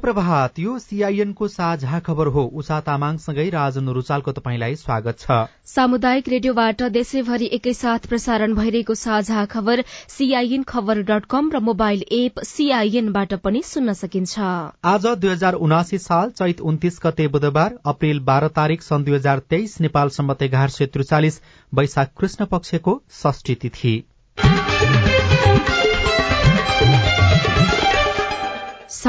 प्रभात 0.00 0.58
यो 0.58 0.78
सीआईएनको 0.78 1.48
साझा 1.48 1.98
खबर 2.00 2.26
हो। 2.28 2.44
उषा 2.54 2.80
तामाङसँगै 2.80 3.48
राजन 3.50 3.88
रुचालको 3.90 4.32
तपाईँलाई 4.32 4.74
स्वागत 4.76 5.18
छ। 5.20 5.38
सामुदायिक 5.66 6.28
रेडियोबाट 6.28 6.82
देशैभरि 6.90 7.48
एकैसाथ 7.52 8.08
प्रसारण 8.08 8.54
भइरहेको 8.54 8.94
साझा 8.96 9.44
खबर 9.46 9.84
सीआईएन 10.08 10.62
खबर 10.64 11.02
डट 11.04 11.30
कम 11.30 11.50
र 11.50 11.60
मोबाइल 11.62 12.04
एप 12.12 12.44
सीआईएनबाट 12.44 13.34
पनि 13.40 13.62
सुन्न 13.64 13.92
सकिन्छ। 13.94 14.38
आज 14.86 15.06
दुई 15.06 15.30
हजार 15.30 15.54
उनासी 15.60 15.98
साल 16.00 16.30
चैत 16.32 16.60
उन्तिस 16.64 17.00
गते 17.04 17.28
बुधबार 17.30 17.78
अप्रेल 17.86 18.20
बाह्र 18.26 18.48
तारीक 18.56 18.82
सन् 18.82 19.04
दुई 19.04 19.14
हजार 19.14 19.38
तेइस 19.50 19.80
नेपाल 19.80 20.08
सम्मत 20.10 20.42
एघार 20.42 20.68
सय 20.70 20.86
त्रिचालिस 20.88 21.40
वैशाख 21.72 22.14
कृष्ण 22.18 22.44
पक्षको 22.46 23.00
षष्ठी 23.14 23.54
तिथि। 23.56 23.94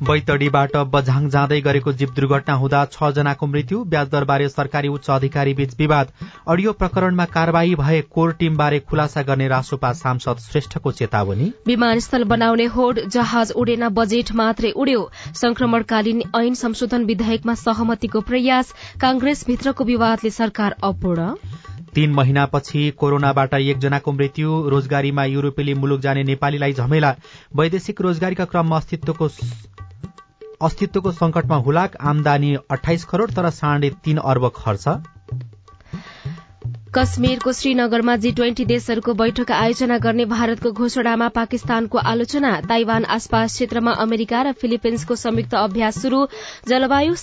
बैतडीबाट 0.00 0.76
बझाङ 0.92 1.24
जाँदै 1.30 1.56
गरेको 1.60 1.92
जीव 1.92 2.12
दुर्घटना 2.16 2.54
हुँदा 2.56 2.78
छ 2.86 3.08
जनाको 3.16 3.46
मृत्यु 3.46 3.80
ब्याजदरबारे 3.86 4.48
सरकारी 4.48 4.88
उच्च 4.88 5.10
अधिकारी 5.10 5.52
बीच 5.54 5.74
विवाद। 5.78 6.12
अडियो 6.48 6.72
प्रकरणमा 6.74 7.24
कार्यवाही 7.34 7.74
भए 7.74 8.00
कोर 8.10 8.32
टीमबारे 8.38 8.78
खुलासा 8.88 9.22
गर्ने 9.22 9.48
रासोपा 9.48 9.92
सांसद 9.92 10.38
श्रेष्ठको 10.42 10.92
चेतावनी। 10.92 11.50
विमानस्थल 11.66 12.24
बनाउने 12.24 12.66
होड 12.76 13.00
जहाज 13.08 13.52
उडेन 13.54 13.88
बजेट 13.94 14.32
मात्रै 14.34 14.70
उड्यो। 14.74 15.02
संक्रमणकालीन 15.36 16.22
ऐन 16.36 16.54
संशोधन 16.56 17.04
विधेयकमा 17.04 17.54
सहमतिको 17.60 18.20
प्रयास 18.22 18.72
कांग्रेसभित्रको 19.00 19.84
विवादले 19.84 20.30
सरकार 20.32 20.76
अपूर्ण। 20.82 21.34
तीन 21.94 22.12
महिनापछि 22.14 22.90
कोरोनाबाट 22.98 23.54
एकजनाको 23.54 24.12
मृत्यु 24.12 24.48
रोजगारीमा 24.70 25.24
युरोपेली 25.26 25.74
मुलुक 25.74 26.00
जाने 26.00 26.22
नेपालीलाई 26.24 26.72
झमेला। 26.74 27.14
वैदेशिक 27.56 28.00
रोजगारीका 28.00 28.44
क्रममा 28.46 28.76
अस्तित्वको 28.76 29.28
अस्तित्वको 30.60 31.12
संकटमा 31.12 31.56
हुलाक 31.58 31.96
आमदानी 32.06 32.54
अठाइस 32.70 33.04
करोड़ 33.06 33.30
तर 33.30 33.50
साढे 33.52 33.90
तीन 34.04 34.16
अर्ब 34.26 34.50
खर्च। 34.56 34.84
कश्मीरको 36.94 37.52
श्रीनगरमा 37.52 38.14
जी 38.16 38.30
ट्वेन्टी 38.32 38.64
देशहरूको 38.66 39.12
बैठक 39.14 39.50
आयोजना 39.52 39.98
गर्ने 39.98 40.24
भारतको 40.26 40.70
घोषणामा 40.72 41.28
पाकिस्तानको 41.30 41.98
आलोचना। 42.04 42.50
ताइवान 42.62 43.04
आसपास 43.16 43.52
क्षेत्रमा 43.52 43.92
अमेरिका 44.04 44.40
र 44.42 44.52
फिलिपिन्सको 44.54 45.16
संयुक्त 45.16 45.54
अभ्यास 45.54 46.02
शुरू 46.02 46.26
जलवायु 46.68 47.14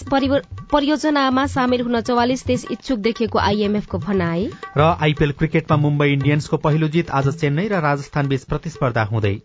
परियोजनामा 0.72 1.46
सामेल 1.48 1.82
हुन 1.82 2.00
चौवालिस 2.02 2.46
देश 2.46 2.66
इच्छुक 2.72 3.00
देखिएको 3.02 3.40
आईएमएफको 3.42 3.98
भनाई। 4.00 4.50
र 4.78 4.82
आईपीएल 5.02 5.32
क्रिकेटमा 5.34 5.78
मुम्बई 5.78 6.14
इण्डियन्सको 6.14 6.58
पहिलो 6.60 6.88
जित 6.90 7.12
आज 7.12 7.36
चेन्नई 7.36 7.68
र 7.68 7.84
राजस्थान 7.84 8.28
बीच 8.28 8.44
प्रतिस्पर्धा 8.46 9.04
हुँदै। 9.04 9.36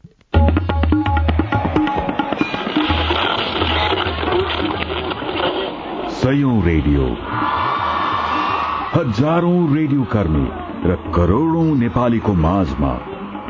रेडियो। 6.24 7.04
हजारौं 8.94 9.74
रेडियो 9.76 10.04
कर्मी 10.04 10.44
र 10.88 10.96
करोड़ौं 11.14 11.64
नेपालीको 11.76 12.34
माझमा 12.34 12.92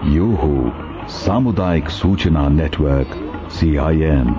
यो 0.06 0.26
हो 0.34 1.08
सामुदायिक 1.08 1.88
सूचना 1.88 2.48
नेटवर्क 2.48 3.16
सीआईएन 3.50 4.34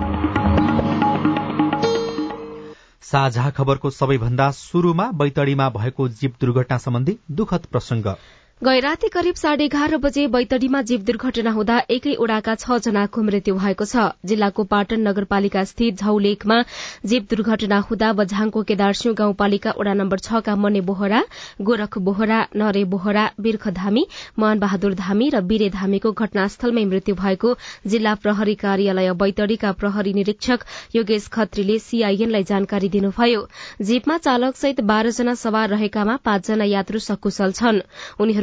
साझा 3.02 3.50
खबरको 3.50 3.90
सबैभन्दा 3.90 4.50
शुरूमा 4.50 5.10
बैतडीमा 5.12 5.68
भएको 5.68 6.08
जीव 6.08 6.32
दुर्घटना 6.40 6.78
सम्बन्धी 6.78 7.18
दुखद 7.30 7.66
प्रसंग 7.72 8.14
गैराती 8.62 9.08
करिब 9.12 9.34
साढे 9.34 9.64
एघार 9.64 9.96
बजे 9.98 10.26
बैतडीमा 10.34 10.80
जीव 10.88 11.00
दुर्घटना 11.06 11.50
हुँदा 11.52 11.78
एकै 11.90 12.12
उडाका 12.24 12.54
छ 12.54 12.76
जनाको 12.84 13.22
मृत्यु 13.22 13.54
भएको 13.54 13.84
छ। 13.84 14.04
जिल्लाको 14.24 14.64
पाटन 14.64 15.00
नगरपालिका 15.08 15.64
स्थित 15.64 15.98
झौलेखमा 16.00 16.58
जीव 17.04 17.26
दुर्घटना 17.30 17.78
हुँदा 17.88 18.12
बझाङको 18.20 18.62
केदारसिंह 18.68 19.14
गाउँपालिका 19.14 19.72
वडा 19.78 19.94
नम्बर 19.94 20.18
छका 20.26 20.54
मने 20.56 20.80
बोहरा 20.80 21.22
गोरख 21.60 21.98
बोहरा 22.00 22.38
नरे 22.56 22.84
बोहरा 22.94 23.24
बिर्ख 23.40 23.68
धामी 23.74 24.06
मान 24.38 24.58
बहादुर 24.60 24.94
धामी 25.02 25.28
र 25.34 25.40
बीरे 25.50 25.68
धामीको 25.76 26.12
घटनास्थलमै 26.14 26.84
मृत्यु 26.86 27.14
भएको 27.16 27.52
जिल्ला 27.86 28.14
प्रहरी 28.22 28.54
कार्यालय 28.62 29.12
बैतडीका 29.24 29.72
प्रहरी 29.82 30.12
निरीक्षक 30.20 30.64
योगेश 30.94 31.28
खत्रीले 31.34 31.78
सीआईएनलाई 31.80 32.48
जानकारी 32.52 32.88
दिनुभयो। 32.96 33.44
जीवमा 33.82 34.18
चालकसहित 34.30 34.80
बाह्रजना 34.86 35.34
सवार 35.44 35.68
रहेकामा 35.70 36.16
पाँचजना 36.24 36.72
यात्रु 36.72 37.04
सकुशल 37.10 37.52
छन्। 37.60 37.84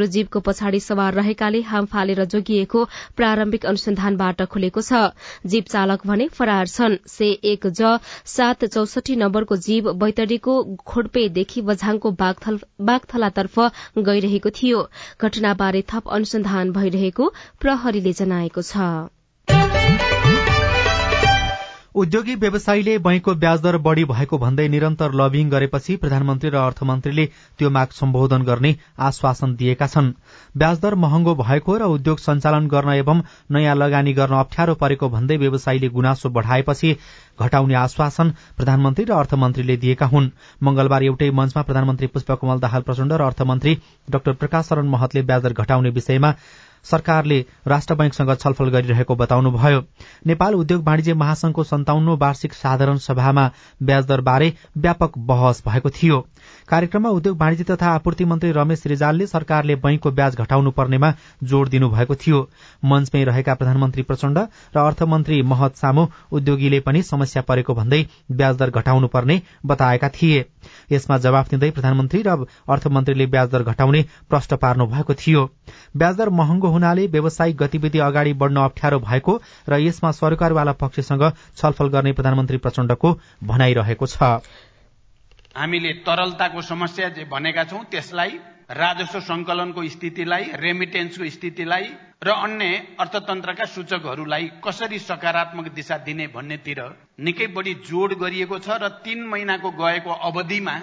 उनीहरू 0.01 0.11
जीवको 0.11 0.39
पछाडि 0.41 0.79
सवार 0.81 1.13
रहेकाले 1.13 1.61
हाम 1.63 1.85
फालेर 1.85 2.23
जोगिएको 2.25 2.79
प्रारम्भिक 3.17 3.65
अनुसन्धानबाट 3.65 4.41
खुलेको 4.49 4.81
छ। 4.81 5.01
जीव 5.45 5.63
चालक 5.69 6.07
भने 6.07 6.27
फरार 6.33 6.67
छन्। 6.67 6.97
से 7.07 7.29
एक 7.45 7.67
ज 7.69 7.99
सात 8.27 8.65
चौसठी 8.67 9.15
नम्बरको 9.15 9.57
जीव 9.59 9.93
बैतडीको 9.95 10.57
खोडपेदेखि 10.87 11.61
बझाङको 11.69 12.11
बागथलातर्फ 12.17 13.59
गइरहेको 14.01 14.55
थियो। 14.57 14.83
घटनाबारे 15.21 15.83
थप 15.87 16.09
अनुसन्धान 16.11 16.71
भइरहेको 16.73 17.33
प्रहरीले 17.61 18.13
जनाएको 18.15 18.61
छ। 18.65 19.20
उद्योगी 21.95 22.35
व्यवसायीले 22.35 22.97
बैंकको 22.97 23.33
ब्याजदर 23.35 23.77
बढ़ी 23.85 24.03
भएको 24.09 24.37
भन्दै 24.39 24.67
निरन्तर 24.67 25.15
लबिङ 25.21 25.49
गरेपछि 25.51 25.95
प्रधानमन्त्री 26.03 26.49
र 26.49 26.55
अर्थमन्त्रीले 26.57 27.25
त्यो 27.59 27.69
माग 27.69 27.87
सम्बोधन 27.91 28.41
गर्ने 28.49 28.71
आश्वासन 29.07 29.55
दिएका 29.55 29.87
छन्। 29.87 30.11
ब्याजदर 30.55 30.95
महँगो 30.95 31.33
भएको 31.35 31.75
र 31.77 31.89
उद्योग 31.95 32.19
सञ्चालन 32.19 32.67
गर्न 32.67 32.93
एवं 32.93 33.23
नयाँ 33.51 33.75
लगानी 33.75 34.13
गर्न 34.13 34.39
अप्ठ्यारो 34.39 34.75
परेको 34.79 35.09
भन्दै 35.09 35.37
व्यवसायीले 35.43 35.89
गुनासो 35.91 36.29
बढ़ाएपछि 36.31 36.95
घटाउने 37.39 37.75
आश्वासन 37.75 38.33
प्रधानमन्त्री 38.57 39.05
र 39.05 39.11
अर्थमन्त्रीले 39.19 39.77
दिएका 39.83 40.05
हुन्। 40.07 40.31
मंगलबार 40.63 41.03
एउटै 41.03 41.29
मञ्चमा 41.35 41.61
प्रधानमन्त्री 41.67 42.07
पुष्पकमल 42.15 42.59
दाहाल 42.63 42.81
प्रचण्ड 42.87 43.13
र 43.13 43.21
अर्थमन्त्री 43.27 43.77
डाक्टर 44.07 44.33
प्रकाश 44.39 44.65
शरण 44.69 44.87
महतले 44.87 45.21
ब्याजदर 45.27 45.53
घटाउने 45.59 45.89
विषयमा 45.91 46.35
सरकारले 46.83 47.39
राष्ट्र 47.67 47.95
बैंकसँग 47.95 48.35
छलफल 48.35 48.69
गरिरहेको 48.69 49.15
बताउनुभयो। 49.15 49.81
नेपाल 50.27 50.55
उद्योग 50.55 50.83
वाणिज्य 50.83 51.13
महासंघको 51.13 51.63
सन्ताउन्नो 51.63 52.15
वार्षिक 52.17 52.53
साधारण 52.53 52.97
सभामा 52.97 53.49
ब्याजदर 53.83 54.21
बारे 54.21 54.53
व्यापक 54.77 55.17
बहस 55.17 55.63
भएको 55.67 55.89
थियो। 55.89 56.19
कार्यक्रममा 56.67 57.09
उद्योग 57.09 57.37
वाणिज्य 57.37 57.63
तथा 57.63 57.89
आपूर्ति 57.89 58.25
मन्त्री 58.25 58.51
रमेश 58.51 58.85
रिजालले 58.85 59.27
सरकारले 59.27 59.75
बैंकको 59.75 60.11
ब्याज 60.11 60.35
घटाउनु 60.35 60.71
पर्नेमा 60.71 61.13
जोड़ 61.43 61.67
दिनुभएको 61.69 62.15
थियो। 62.15 62.41
मञ्चमै 62.85 63.23
रहेका 63.23 63.53
प्रधानमन्त्री 63.53 64.03
प्रचण्ड 64.03 64.37
र 64.75 64.79
अर्थमन्त्री 64.79 65.41
महत 65.41 65.75
सामु 65.75 66.07
उद्योगीले 66.31 66.79
पनि 66.79 67.01
समस्या 67.03 67.41
परेको 67.41 67.73
भन्दै 67.73 68.05
ब्याजदर 68.31 68.69
घटाउनु 68.69 69.07
पर्ने 69.07 69.41
बताएका 69.65 70.09
थिए। 70.09 70.45
यसमा 70.91 71.17
जवाफ 71.17 71.49
दिँदै 71.49 71.71
प्रधानमन्त्री 71.71 72.21
र 72.21 72.35
अर्थमन्त्रीले 72.69 73.25
ब्याजदर 73.25 73.63
घटाउने 73.63 74.01
प्रश्न 74.29 74.55
पार्नु 74.57 74.85
भएको 74.87 75.13
थियो। 75.13 75.45
ब्याजदर 75.97 76.29
महँगो 76.29 76.67
हुनाले 76.67 77.07
व्यावसायिक 77.07 77.57
गतिविधि 77.57 77.99
अगाडि 77.99 78.33
बढ़न 78.33 78.57
अप्ठ्यारो 78.57 78.99
भएको 78.99 79.33
र 79.69 79.79
यसमा 79.79 80.11
सरकारवाला 80.11 80.71
पक्षसँग 80.81 81.23
छलफल 81.57 81.87
गर्ने 81.87 82.11
प्रधानमन्त्री 82.11 82.57
प्रचण्डको 82.57 83.17
भनाइरहेको 83.43 84.05
छ। 84.05 84.41
हामीले 85.55 85.93
तरलताको 86.07 86.61
समस्या 86.61 87.09
जे 87.09 87.23
भनेका 87.31 87.63
छौं 87.63 87.83
त्यसलाई 87.91 88.29
राजस्व 88.73 89.19
संकलनको 89.21 89.83
स्थितिलाई 89.89 90.43
रेमिटेन्सको 90.55 91.29
स्थितिलाई 91.29 91.85
र 92.23 92.29
अन्य 92.39 92.65
अर्थतन्त्रका 92.99 93.65
सूचकहरूलाई 93.67 94.45
कसरी 94.63 94.99
सकारात्मक 95.01 95.67
दिशा 95.73 95.97
दिने 96.05 96.27
भन्नेतिर 96.29 96.79
निकै 97.19 97.47
बढी 97.55 97.73
जोड 97.83 98.13
गरिएको 98.19 98.59
छ 98.59 98.77
र 98.83 98.89
तीन 99.03 99.23
महिनाको 99.27 99.71
गएको 99.77 100.13
अवधिमा 100.29 100.75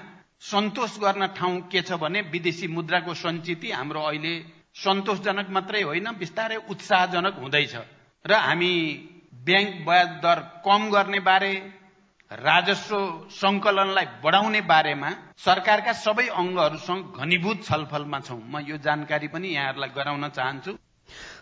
सन्तोष 0.43 0.99
गर्न 0.99 1.26
ठाउँ 1.37 1.61
के 1.69 1.82
छ 1.82 1.99
भने 2.02 2.20
विदेशी 2.29 2.67
मुद्राको 2.69 3.14
सञ्चिति 3.17 3.70
हाम्रो 3.70 4.02
अहिले 4.02 4.35
सन्तोषजनक 4.76 5.49
मात्रै 5.50 5.82
होइन 5.82 6.08
बिस्तारै 6.19 6.56
उत्साहजनक 6.69 7.35
हुँदैछ। 7.40 7.75
र 8.25 8.32
हामी 8.38 8.73
ब्याङ्क 9.46 9.73
ब्याज 9.87 10.08
दर 10.23 10.38
कम 10.67 10.90
गर्ने 10.90 11.20
बारे 11.23 11.52
राजस्व 12.31 12.97
संकलनलाई 13.33 14.07
बढाउने 14.25 14.61
बारेमा 14.69 15.11
सरकारका 15.45 15.93
सबै 16.01 16.27
अङ्गहरूसँग 16.37 17.17
घनीभूत 17.17 17.65
छलफलमा 17.65 18.19
छौं। 18.21 18.37
म 18.37 18.61
यो 18.69 18.77
जानकारी 18.85 19.29
पनि 19.33 19.49
यहाँहरूलाई 19.49 19.91
गराउन 19.97 20.29
चाहन्छु। 20.37 20.73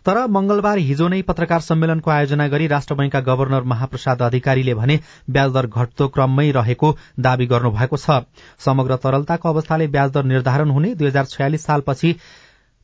तर 0.07 0.17
मंगलबार 0.31 0.79
हिजो 0.79 1.09
नै 1.09 1.21
पत्रकार 1.27 1.61
सम्मेलनको 1.61 2.11
आयोजना 2.11 2.47
गरी 2.49 2.67
राष्ट्र 2.71 2.95
बैंकका 2.95 3.21
गवर्नर 3.27 3.63
महाप्रसाद 3.67 4.23
अधिकारीले 4.23 4.75
भने 4.79 5.01
ब्याजदर 5.27 5.67
घट्दो 5.67 6.09
क्रममै 6.15 6.51
रहेको 6.55 6.95
दावी 7.19 7.47
गर्नुभएको 7.51 7.97
छ। 7.97 8.23
समग्र 8.63 9.03
तरलताको 9.03 9.49
अवस्थाले 9.49 9.87
ब्याजदर 9.91 10.25
निर्धारण 10.25 10.71
हुने 10.71 10.95
दुई 10.95 11.09
हजार 11.09 11.27
छयालिस 11.35 11.67
सालपछि 11.67 12.15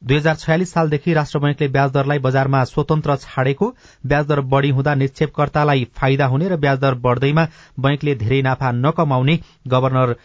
दुई 0.02 0.16
हजार 0.16 0.36
छयालिस 0.36 0.70
सालदेखि 0.72 1.12
राष्ट्र 1.14 1.38
बैंकले 1.38 1.66
ब्याजदरलाई 1.74 2.18
बजारमा 2.22 2.62
स्वतन्त्र 2.70 3.14
छाडेको 3.24 3.68
ब्याजदर 4.04 4.40
बढ़ी 4.54 4.70
हुँदा 4.78 4.94
निक्षेपकर्तालाई 5.02 5.84
फाइदा 6.00 6.26
हुने 6.34 6.48
र 6.48 6.56
ब्याजदर 6.64 6.94
बढ़दैमा 7.04 7.46
बैंकले 7.80 8.14
धेरै 8.24 8.40
नाफा 8.48 8.72
नकमाउने 8.80 9.38
गवर्नर 9.68 10.16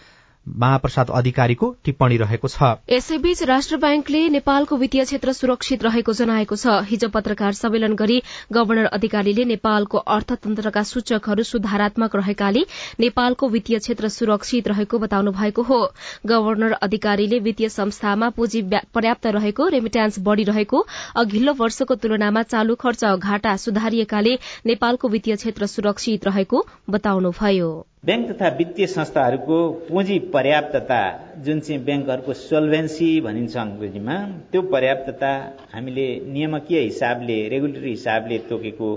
महाप्रसाद 0.55 1.09
अधिकारीको 1.11 1.69
टिप्पणी 1.85 2.17
रहेको 2.17 2.47
छ। 2.47 2.71
यसैबीच 2.89 3.43
राष्ट्र 3.43 3.77
ब्याङ्कले 3.77 4.21
नेपालको 4.29 4.77
वित्तीय 4.77 5.03
क्षेत्र 5.05 5.33
सुरक्षित 5.33 5.83
रहेको 5.83 6.13
जनाएको 6.13 6.55
छ। 6.55 6.75
हिजो 6.87 7.09
पत्रकार 7.09 7.53
सम्मेलन 7.53 7.93
गरी 7.95 8.21
गवर्नर 8.53 8.85
अधिकारीले 8.97 9.45
नेपालको 9.45 9.97
अर्थतन्त्रका 9.97 10.83
सूचकहरू 10.83 11.43
सुधारात्मक 11.43 12.15
रहेकाले 12.15 12.63
नेपालको 12.99 13.47
वित्तीय 13.49 13.79
क्षेत्र 13.79 14.09
सुरक्षित 14.09 14.67
रहेको 14.67 14.99
बताउनु 14.99 15.31
भएको 15.31 15.61
हो। 15.63 15.79
गवर्नर 16.25 16.71
अधिकारीले 16.81 17.39
वित्तीय 17.39 17.69
संस्थामा 17.69 18.29
पुँजी 18.29 18.61
पर्याप्त 18.93 19.27
रहेको 19.37 19.67
रेमिट्यान्स 19.69 20.19
बढ़िरहेको 20.21 20.85
अघिल्लो 21.15 21.53
वर्षको 21.59 21.95
तुलनामा 21.97 22.43
चालू 22.45 22.75
खर्च 22.75 23.05
घाटा 23.05 23.55
सुधारिएकाले 23.57 24.37
नेपालको 24.65 25.07
वित्तीय 25.07 25.35
क्षेत्र 25.35 25.65
सुरक्षित 25.67 26.25
रहेको 26.27 26.65
बताउनुभयो। 26.89 27.69
ब्याङ्क 28.05 28.29
तथा 28.29 28.47
वित्तीय 28.57 28.85
संस्थाहरूको 28.87 29.57
पुँजी 29.87 30.17
पर्याप्तता 30.33 30.99
जुन 31.45 31.59
चाहिँ 31.59 31.83
ब्याङ्कहरूको 31.85 32.33
सोल्भेन्सी 32.39 33.09
भनिन्छ 33.25 33.55
अङ्ग्रेजीमा 33.57 34.15
त्यो 34.51 34.61
पर्याप्तता 34.73 35.31
हामीले 35.73 36.05
नियमकीय 36.33 36.79
हिसाबले 36.79 37.37
रेगुलेटरी 37.53 37.89
हिसाबले 37.89 38.37
तोकेको 38.49 38.89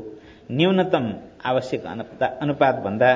न्यूनतम 0.52 1.05
आवश्यक 1.50 1.87
अनुपात 2.44 2.76
भन्दा 2.85 3.11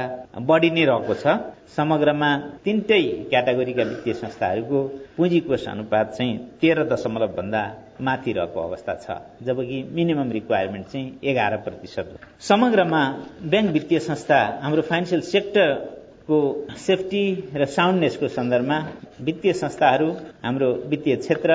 बढी 0.48 0.70
नै 0.70 0.84
रहेको 0.90 1.14
छ। 1.22 1.36
समग्रमा 1.76 2.30
तिनटै 2.64 3.02
क्याटेगोरीका 3.30 3.82
वित्तीय 3.90 4.14
संस्थाहरूको 4.24 4.80
पुँजी 5.16 5.40
कोष 5.48 5.66
अनुपात 5.68 6.06
चाहिँ 6.16 6.38
तेह्र 6.60 6.88
दशमलव 6.92 7.30
भन्दा 7.38 7.62
माथि 8.00 8.32
रहेको 8.32 8.60
अवस्था 8.60 8.94
छ। 9.02 9.06
जबकि 9.46 9.82
मिनिमम 9.92 10.30
रिक्वायरमेन्ट 10.32 10.86
चाहिँ 10.86 11.18
एघार 11.24 11.56
प्रतिशत 11.64 12.08
हो। 12.12 12.16
समग्रमा 12.40 13.02
ब्याङ्क 13.44 13.70
वित्तीय 13.72 13.98
संस्था 14.00 14.38
हाम्रो 14.62 14.82
फाइनेन्सियल 14.82 15.20
सेक्टरको 15.24 16.38
सेफ्टी 16.86 17.24
र 17.54 17.64
साउन्डनेसको 17.68 18.28
सन्दर्भमा 18.28 18.78
वित्तीय 19.20 19.52
संस्थाहरू 19.54 20.08
हाम्रो 20.44 20.68
वित्तीय 20.90 21.16
क्षेत्र 21.16 21.50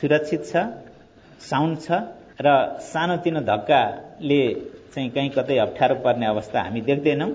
सुरक्षित 0.00 0.44
छ 0.46 0.66
साउन्ड 1.50 1.80
छ 1.80 2.04
र 2.40 2.48
सानोतिनो 2.84 3.40
धक्काले 3.48 4.42
चाहिँ 4.94 5.10
कहीँ 5.10 5.30
कतै 5.30 5.56
अप्ठ्यारो 5.58 5.94
पर्ने 6.04 6.26
अवस्था 6.26 6.62
हामी 6.62 6.80
देख्दैनौं। 6.82 7.30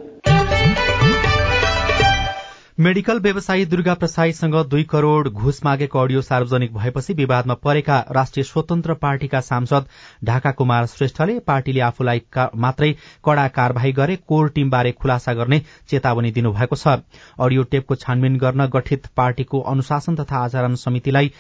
मेडिकल 2.83 3.19
व्यवसायी 3.23 3.65
दुर्गा 3.71 3.93
प्रसाईसँग 3.95 4.55
दुई 4.69 4.83
करोड़ 4.91 5.29
घुस 5.29 5.59
मागेको 5.65 5.99
अडियो 5.99 6.21
सार्वजनिक 6.21 6.73
भएपछि 6.73 7.13
विवादमा 7.13 7.53
परेका 7.63 7.99
राष्ट्रिय 8.11 8.43
स्वतन्त्र 8.43 8.93
पार्टीका 9.03 9.39
सांसद 9.41 9.85
ढाका 10.25 10.51
कुमार 10.59 10.85
श्रेष्ठले 10.95 11.37
पार्टीले 11.47 11.79
आफूलाई 11.87 12.21
मात्रै 12.65 12.91
कड़ा 13.25 13.47
कार्यवाही 13.59 13.91
गरे 14.01 14.15
कोर 14.27 14.49
टीमबारे 14.55 14.91
खुलासा 14.99 15.33
गर्ने 15.33 15.61
चेतावनी 15.89 16.31
दिनुभएको 16.31 16.75
छ। 16.75 16.99
अडियो 17.39 17.63
टेपको 17.71 17.95
छानबिन 18.03 18.37
गर्न 18.37 18.65
गठित 18.75 19.07
पार्टीको 19.15 19.61
अनुशासन 19.73 20.15
तथा 20.15 20.43
आचरण 20.43 20.75
समितिलाई 20.83 21.31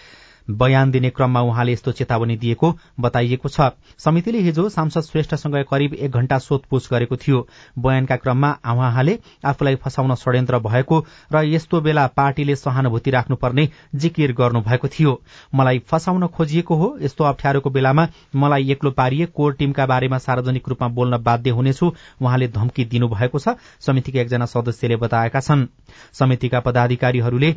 बयान 0.47 0.91
दिने 0.91 1.09
क्रममा 1.09 1.41
उहाँले 1.41 1.71
यस्तो 1.71 1.91
चेतावनी 1.93 2.35
दिएको 2.37 2.73
बताइएको 2.99 3.49
छ। 3.49 3.69
समितिले 3.99 4.39
हिजो 4.41 4.67
सांसद 4.69 5.01
श्रेष्ठसँग 5.03 5.55
करिब 5.63 5.93
एक 5.95 6.11
घण्टा 6.11 6.37
सोधपूछ 6.39 6.89
गरेको 6.91 7.15
थियो। 7.17 7.47
बयानका 7.79 8.15
क्रममा 8.15 8.49
उहाँले 8.65 9.17
आफूलाई 9.45 9.75
फसाउन 9.75 10.15
षड्यन्त्र 10.15 10.59
भएको 10.59 10.99
र 11.33 11.43
यस्तो 11.45 11.81
बेला 11.81 12.05
पार्टीले 12.17 12.55
सहानुभूति 12.55 13.11
राख्नुपर्ने 13.11 13.67
जिकिर 13.95 14.33
गर्नुभएको 14.33 14.87
थियो। 14.89 15.21
मलाई 15.55 15.79
फसाउन 15.87 16.27
खोजिएको 16.27 16.75
हो 16.75 16.97
यस्तो 17.01 17.23
अप्ठ्यारोको 17.23 17.69
बेलामा 17.69 18.07
मलाई 18.35 18.71
एक्लो 18.71 18.91
पारिए 18.91 19.25
कोर 19.25 19.53
टीमका 19.53 19.85
बारेमा 19.85 20.17
सार्वजनिक 20.19 20.69
रूपमा 20.69 20.87
बोल्न 20.89 21.17
बाध्य 21.23 21.49
हुनेछु 21.49 21.93
उहाँले 22.21 22.47
धम्की 22.49 22.85
दिनुभएको 22.85 23.39
छ 23.39 23.55
समितिका 23.79 24.21
एकजना 24.21 24.45
सदस्यले 24.45 24.95
बताएका 24.95 25.39
छन्। 25.39 25.67
समितिका 26.13 26.59
पदाधिकारीहरूले 26.59 27.55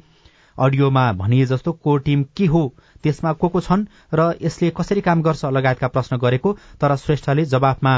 अडियोमा 0.59 1.13
भनिए 1.13 1.47
जस्तो 1.47 1.73
कोर 1.73 2.01
टीम 2.01 2.23
के 2.37 2.47
हो 2.47 2.63
त्यसमा 3.03 3.33
को 3.33 3.49
को 3.49 3.61
छन् 3.61 3.85
र 4.15 4.33
यसले 4.43 4.71
कसरी 4.77 5.01
काम 5.01 5.23
गर्छ 5.23 5.45
लगायतका 5.47 5.89
प्रश्न 5.89 6.17
गरेको 6.19 6.53
तर 6.81 6.97
श्रेष्ठले 6.97 7.45
जवाफमा 7.47 7.95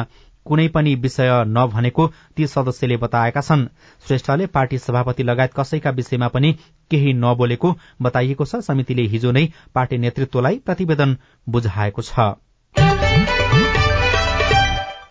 कुनै 0.47 0.67
पनि 0.75 0.95
विषय 0.97 1.31
नभनेको 1.47 2.07
ती 2.37 2.47
सदस्यले 2.47 2.97
बताएका 2.97 3.41
छन्। 3.41 3.67
श्रेष्ठले 4.07 4.47
पार्टी 4.49 4.79
सभापति 4.79 5.23
लगायत 5.23 5.55
कसैका 5.55 5.91
विषयमा 5.91 6.29
पनि 6.29 6.53
केही 6.91 7.13
नबोलेको 7.15 7.75
बताइएको 8.03 8.45
छ। 8.45 8.65
समितिले 8.65 9.03
हिजो 9.07 9.33
नै 9.33 9.47
पार्टी 9.75 9.99
नेतृत्वलाई 9.99 10.59
प्रतिवेदन 10.65 11.17
बुझाएको 11.47 12.03
छ। 12.03 12.48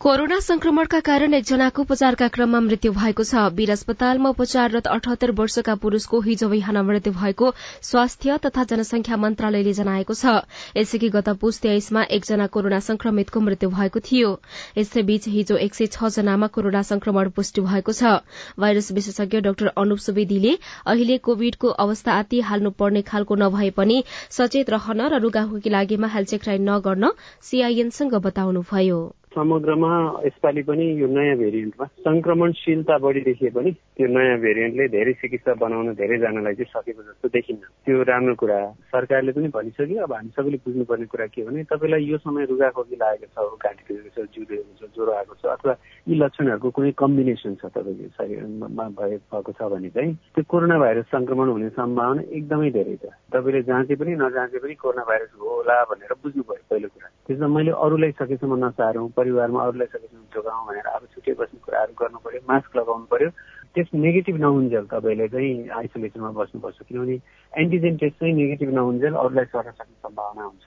कोरोना 0.08 0.40
संक्रमणका 0.40 1.00
कारण 1.06 1.34
एकजनाको 1.34 1.82
उपचारका 1.82 2.28
क्रममा 2.36 2.60
मृत्यु 2.66 2.92
भएको 2.92 3.24
छ। 3.24 3.42
वीर 3.56 3.72
अस्पतालमा 3.72 4.30
उपचाररत 4.30 4.88
अठहत्तर 4.88 5.32
वर्षका 5.40 5.76
पुरूषको 5.84 6.20
हिजो 6.28 6.48
बिहान 6.50 6.78
मृत्यु 6.90 7.14
भएको 7.14 7.50
स्वास्थ्य 7.88 8.38
तथा 8.46 8.64
जनसंख्या 8.70 9.18
मन्त्रालयले 9.18 9.74
जनाएको 9.74 10.14
छ। 10.14 10.48
यसैकी 10.78 11.10
गत 11.10 11.30
पुस 11.44 11.60
तेइसमा 11.60 12.04
एकजना 12.20 12.48
कोरोना 12.56 12.80
संक्रमितको 12.88 13.40
मृत्यु 13.40 13.70
भएको 13.76 14.00
थियो। 14.00 14.32
यसैबीच 14.78 15.28
हिजो 15.28 15.60
एक 15.68 15.76
सय 15.76 15.92
छ 15.92 16.14
जनामा 16.16 16.48
कोरोना 16.56 16.88
संक्रमण 16.94 17.30
पुष्टि 17.36 17.68
भएको 17.68 18.00
छ। 18.00 18.24
भाइरस 18.56 18.92
विशेषज्ञ 18.94 19.44
डाक्टर 19.44 19.74
अनुप 19.76 20.08
सुवेदीले 20.08 20.58
अहिले 20.88 21.18
कोविडको 21.28 21.76
अवस्था 21.88 22.18
आती 22.24 22.42
हाल्नु 22.48 22.72
पर्ने 22.80 23.02
खालको 23.12 23.42
नभए 23.44 23.70
पनि 23.76 24.02
सचेत 24.40 24.70
रहन 24.70 25.08
र 25.12 25.22
रुगाखोकी 25.28 25.70
लागेमा 25.70 26.16
हेल्चेक्राई 26.16 26.68
नगर्न 26.72 27.14
सीआईएनसँग 27.52 28.22
बताउनुभयो। 28.24 29.06
समग्रमा 29.32 29.92
यसपालि 30.26 30.62
पनि 30.64 30.86
यो 31.02 31.08
नयाँ 31.08 31.36
भेरिएन्टमा 31.38 31.86
संक्रमणशीलता 32.08 32.98
बढी 32.98 33.22
देखिए 33.22 33.50
पनि 33.50 33.72
त्यो 33.72 34.08
नयाँ 34.08 34.38
भेरिएन्टले 34.40 34.88
धेरै 34.88 35.14
चिकित्सा 35.22 35.54
बनाउन 35.62 35.94
धेरैजनालाई 35.94 36.56
चाहिँ 36.56 36.72
सकेको 36.74 37.02
जस्तो 37.04 37.28
देखिन्न। 37.36 37.62
त्यो 37.86 38.04
राम्रो 38.08 38.36
कुरा 38.42 38.60
सरकारले 38.94 39.32
पनि 39.38 39.48
भनिसक्यो 39.54 40.04
अब 40.04 40.14
हामी 40.14 40.30
सबैले 40.38 40.58
बुझ्नुपर्ने 40.66 41.06
कुरा 41.12 41.26
के 41.28 41.44
भने 41.44 41.64
तपाईँलाई 41.70 42.04
यो 42.08 42.18
समय 42.18 42.46
रुगाखोकी 42.50 42.96
लागेको 42.96 43.28
छ 43.36 43.62
घाँटी 43.62 43.84
दुखेको 43.94 44.10
छ 44.16 44.28
जिउ 44.34 44.64
छ 44.80 44.90
ज्वरो 44.96 45.12
आएको 45.12 45.34
छ 45.38 45.46
अथवा 45.54 45.74
यी 46.08 46.16
लक्षणहरूको 46.18 46.70
कुनै 46.72 46.92
कम्बिनेसन 46.98 47.56
छ 47.62 47.70
तपाईँको 47.76 48.10
शरीरमा 48.18 48.88
भए 48.98 49.18
भएको 49.28 49.52
छ 49.54 49.70
भने 49.76 49.90
चाहिँ 49.92 50.14
त्यो 50.34 50.44
कोरोना 50.48 50.78
भाइरस 50.80 51.06
संक्रमण 51.14 51.48
हुने 51.52 51.70
सम्भावना 51.78 52.22
एकदमै 52.32 52.70
धेरै 52.80 52.96
छ। 53.04 53.12
तपाईँले 53.36 53.62
जाँचे 53.70 53.96
पनि 54.02 54.16
नजाँचे 54.24 54.58
पनि 54.64 54.74
कोरोना 54.82 55.04
भाइरस 55.04 55.32
होला 55.36 55.78
भनेर 55.92 56.14
बुझ्नु 56.24 56.44
पऱ्यो 56.48 56.66
पहिलो 56.72 56.88
कुरा। 56.96 57.08
त्यसमा 57.28 57.48
मैले 57.48 57.72
अरूलाई 57.76 58.12
सकेसम्म 58.24 58.56
नसारौँ। 58.66 59.08
परिवारमा 59.18 59.60
अरूलाई 59.66 59.88
सकेसम्म 59.94 60.24
जोगाउँ 60.34 60.66
भनेर 60.68 60.88
अब 60.96 61.04
छुट्टै 61.14 61.34
बस्ने 61.42 61.60
कुराहरू 61.66 61.94
गर्नु 62.00 62.20
पर्यो 62.26 62.42
मास्क 62.50 62.72
लगाउनु 62.78 63.06
पर्यो। 63.12 63.30
टेस्ट 63.76 63.94
नेगेटिभ 63.94 64.38
नहुन्जेल 64.46 64.86
तपाईँले 64.94 65.28
चाहिँ 65.34 65.54
आइसोलेसनमा 65.70 66.32
बस्नुपर्छ। 66.40 66.78
किनभने 66.88 67.16
एन्टिजेन 67.54 67.98
टेस्ट 67.98 68.16
चाहिँ 68.20 68.34
नेगेटिभ 68.34 68.70
नहुन्जेल 68.74 69.14
अरूलाई 69.14 69.46
सर्न 69.54 69.72
सक्ने 69.78 69.98
सम्भावना 70.06 70.44
हुन्छ। 70.44 70.66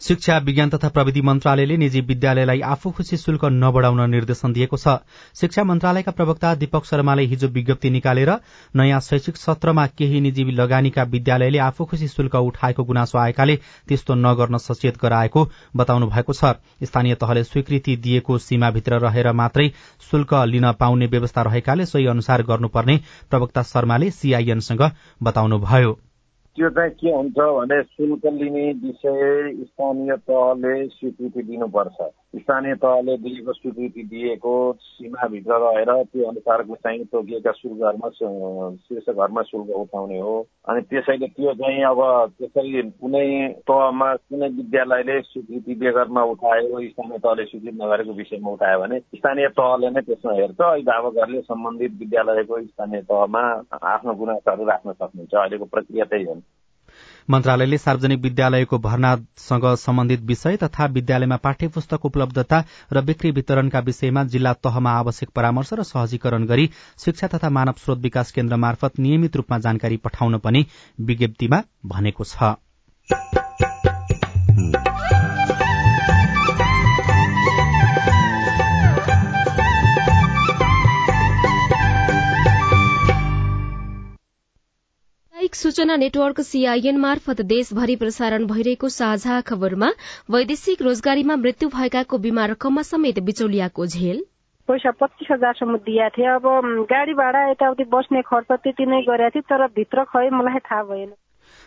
शिक्षा 0.00 0.36
विज्ञान 0.38 0.70
तथा 0.70 0.88
प्रविधि 0.88 1.20
मन्त्रालयले 1.22 1.76
निजी 1.76 2.00
विद्यालयलाई 2.02 2.60
आफू 2.62 2.90
खुशी 2.90 3.16
शुल्क 3.16 3.44
नबढ़ाउन 3.44 4.10
निर्देशन 4.10 4.52
दिएको 4.52 4.76
छ। 4.76 4.96
शिक्षा 5.34 5.64
मन्त्रालयका 5.64 6.12
प्रवक्ता 6.12 6.54
दीपक 6.54 6.84
शर्माले 6.84 7.24
हिजो 7.24 7.48
विज्ञप्ति 7.48 7.90
निकालेर 7.90 8.30
नयाँ 8.74 9.00
शैक्षिक 9.00 9.36
सत्रमा 9.36 9.86
केही 9.88 10.20
निजी 10.20 10.44
लगानीका 10.52 11.02
विद्यालयले 11.06 11.58
आफू 11.58 11.84
खुशी 11.84 12.08
शुल्क 12.08 12.34
उठाएको 12.36 12.84
गुनासो 12.84 13.18
आएकाले 13.18 13.56
त्यस्तो 13.88 14.14
नगर्न 14.16 14.58
सचेत 14.58 14.98
गराएको 15.02 15.48
बताउनु 15.76 16.06
भएको 16.06 16.32
छ। 16.32 16.54
स्थानीय 16.84 17.14
तहले 17.14 17.44
स्वीकृति 17.44 17.96
दिएको 17.98 18.38
सीमाभित्र 18.38 18.98
रहेर 19.00 19.32
मात्रै 19.32 19.70
शुल्क 20.10 20.34
लिन 20.46 20.72
पाउने 20.72 21.06
व्यवस्था 21.06 21.42
रहेकाले 21.42 21.86
सोही 21.86 22.06
अनुसार 22.06 22.42
गर्नुपर्ने 22.42 23.00
प्रवक्ता 23.30 23.62
शर्माले 23.64 24.10
सीआईएनसँग 24.12 24.90
बताउनुभयो। 25.22 25.98
त्यो 26.56 26.68
चाहिँ 26.70 26.90
के 26.90 27.10
हुन्छ 27.12 27.36
भने 27.38 27.82
शुल्क 27.82 28.26
लिने 28.26 28.72
विषय 28.72 29.52
स्थानीय 29.64 30.16
तहले 30.16 30.86
स्वीकृति 30.88 31.42
दिनुपर्छ। 31.42 31.98
स्थानीय 32.36 32.74
तहले 32.74 33.16
दिएको 33.16 33.52
स्वीकृति 33.52 34.02
दिएको 34.02 34.54
सीमाभित्र 34.80 35.58
रहेर 35.62 35.90
त्यो 36.04 36.28
अनुसारको 36.28 36.74
चाहिँ 36.74 37.04
तोकिएका 37.04 37.52
शुल्कहरूमा 37.52 38.08
घरमा 39.12 39.42
शुल्क 39.42 39.70
उठाउने 39.76 40.18
हो। 40.20 40.34
अनि 40.68 40.80
त्यसैले 40.80 41.26
त्यो 41.26 41.52
चाहिँ 41.54 41.84
अब 41.84 42.00
त्यसरी 42.38 42.82
कुनै 43.00 43.26
तहमा 43.70 44.14
कुनै 44.14 44.48
विद्यालयले 44.48 45.20
स्वीकृति 45.20 45.74
बेगरमा 45.74 46.22
उठायो 46.32 46.80
स्थानीय 46.88 47.18
तहले 47.18 47.44
स्वीकृति 47.44 47.76
नगरेको 47.82 48.12
विषयमा 48.12 48.50
उठायो 48.50 48.80
भने 48.80 49.00
स्थानीय 49.00 49.48
तहले 49.60 49.90
नै 49.90 50.00
त्यसमा 50.00 50.32
हेर्छ। 50.32 50.60
अभिभावकहरूले 50.60 51.40
सम्बन्धित 51.40 51.92
विद्यालयको 52.00 52.60
स्थानीय 52.62 53.02
तहमा 53.12 53.44
आफ्नो 53.94 54.14
गुनासोहरू 54.14 54.64
राख्न 54.64 54.92
सक्नुहुन्छ। 54.92 55.34
अहिलेको 55.34 55.64
प्रक्रिया 55.64 56.04
त्यही 56.04 56.24
हो। 56.24 56.40
मन्त्रालयले 57.30 57.78
सार्वजनिक 57.78 58.20
विद्यालयको 58.20 58.78
भर्नासँग 58.78 59.64
सम्बन्धित 59.76 60.20
विषय 60.22 60.56
तथा 60.56 60.86
विद्यालयमा 60.96 61.36
पाठ्य 61.36 61.68
पुस्तक 61.68 62.04
उपलब्धता 62.06 62.62
र 62.92 63.00
बिक्री 63.02 63.30
वितरणका 63.30 63.80
विषयमा 63.88 64.24
जिल्ला 64.34 64.52
तहमा 64.64 64.90
आवश्यक 64.98 65.30
परामर्श 65.30 65.72
र 65.72 65.82
सहजीकरण 65.82 66.46
गरी 66.46 66.68
शिक्षा 67.04 67.28
तथा 67.34 67.50
मानव 67.50 67.82
स्रोत 67.84 67.98
विकास 67.98 68.30
केन्द्र 68.32 68.56
मार्फत 68.56 68.98
नियमित 68.98 69.36
रूपमा 69.36 69.58
जानकारी 69.58 69.96
पठाउन 70.06 70.38
पनि 70.38 70.66
विज्ञप्तिमा 71.00 71.62
भनेको 71.86 72.24
छ। 72.24 72.54
सूचना 85.54 85.96
नेटवर्क 85.96 86.40
सीआईएन 86.40 86.96
मार्फत 86.96 87.40
देशभरि 87.42 87.96
प्रसारण 87.96 88.46
भइरहेको 88.46 88.88
साझा 88.88 89.40
खबरमा 89.40 89.90
वैदेशिक 90.30 90.82
रोजगारीमा 90.82 91.36
मृत्यु 91.36 91.68
भएकाको 91.68 92.18
बिमा 92.18 92.44
रकममा 92.46 92.82
समेत 92.82 93.18
बिचौलियाको 93.20 93.86
झेल। 93.86 94.24
पैसा 94.68 94.90
पच्चिस 94.90 95.28
हजारसम्म 95.32 95.76
दिएको 95.78 96.08
थिएँ। 96.16 96.28
अब 96.28 96.86
गाडी 96.90 97.14
भाडा 97.14 97.50
यताउति 97.50 97.84
बस्ने 97.92 98.22
खर्च 98.22 98.46
त्यति 98.52 98.86
नै 98.86 99.00
गरेको 99.02 99.30
थिएँ 99.30 99.42
तर 99.42 99.66
भित्र 99.76 100.04
खै 100.04 100.28
मलाई 100.30 100.58
थाहा 100.66 100.82
भएन। 100.82 101.12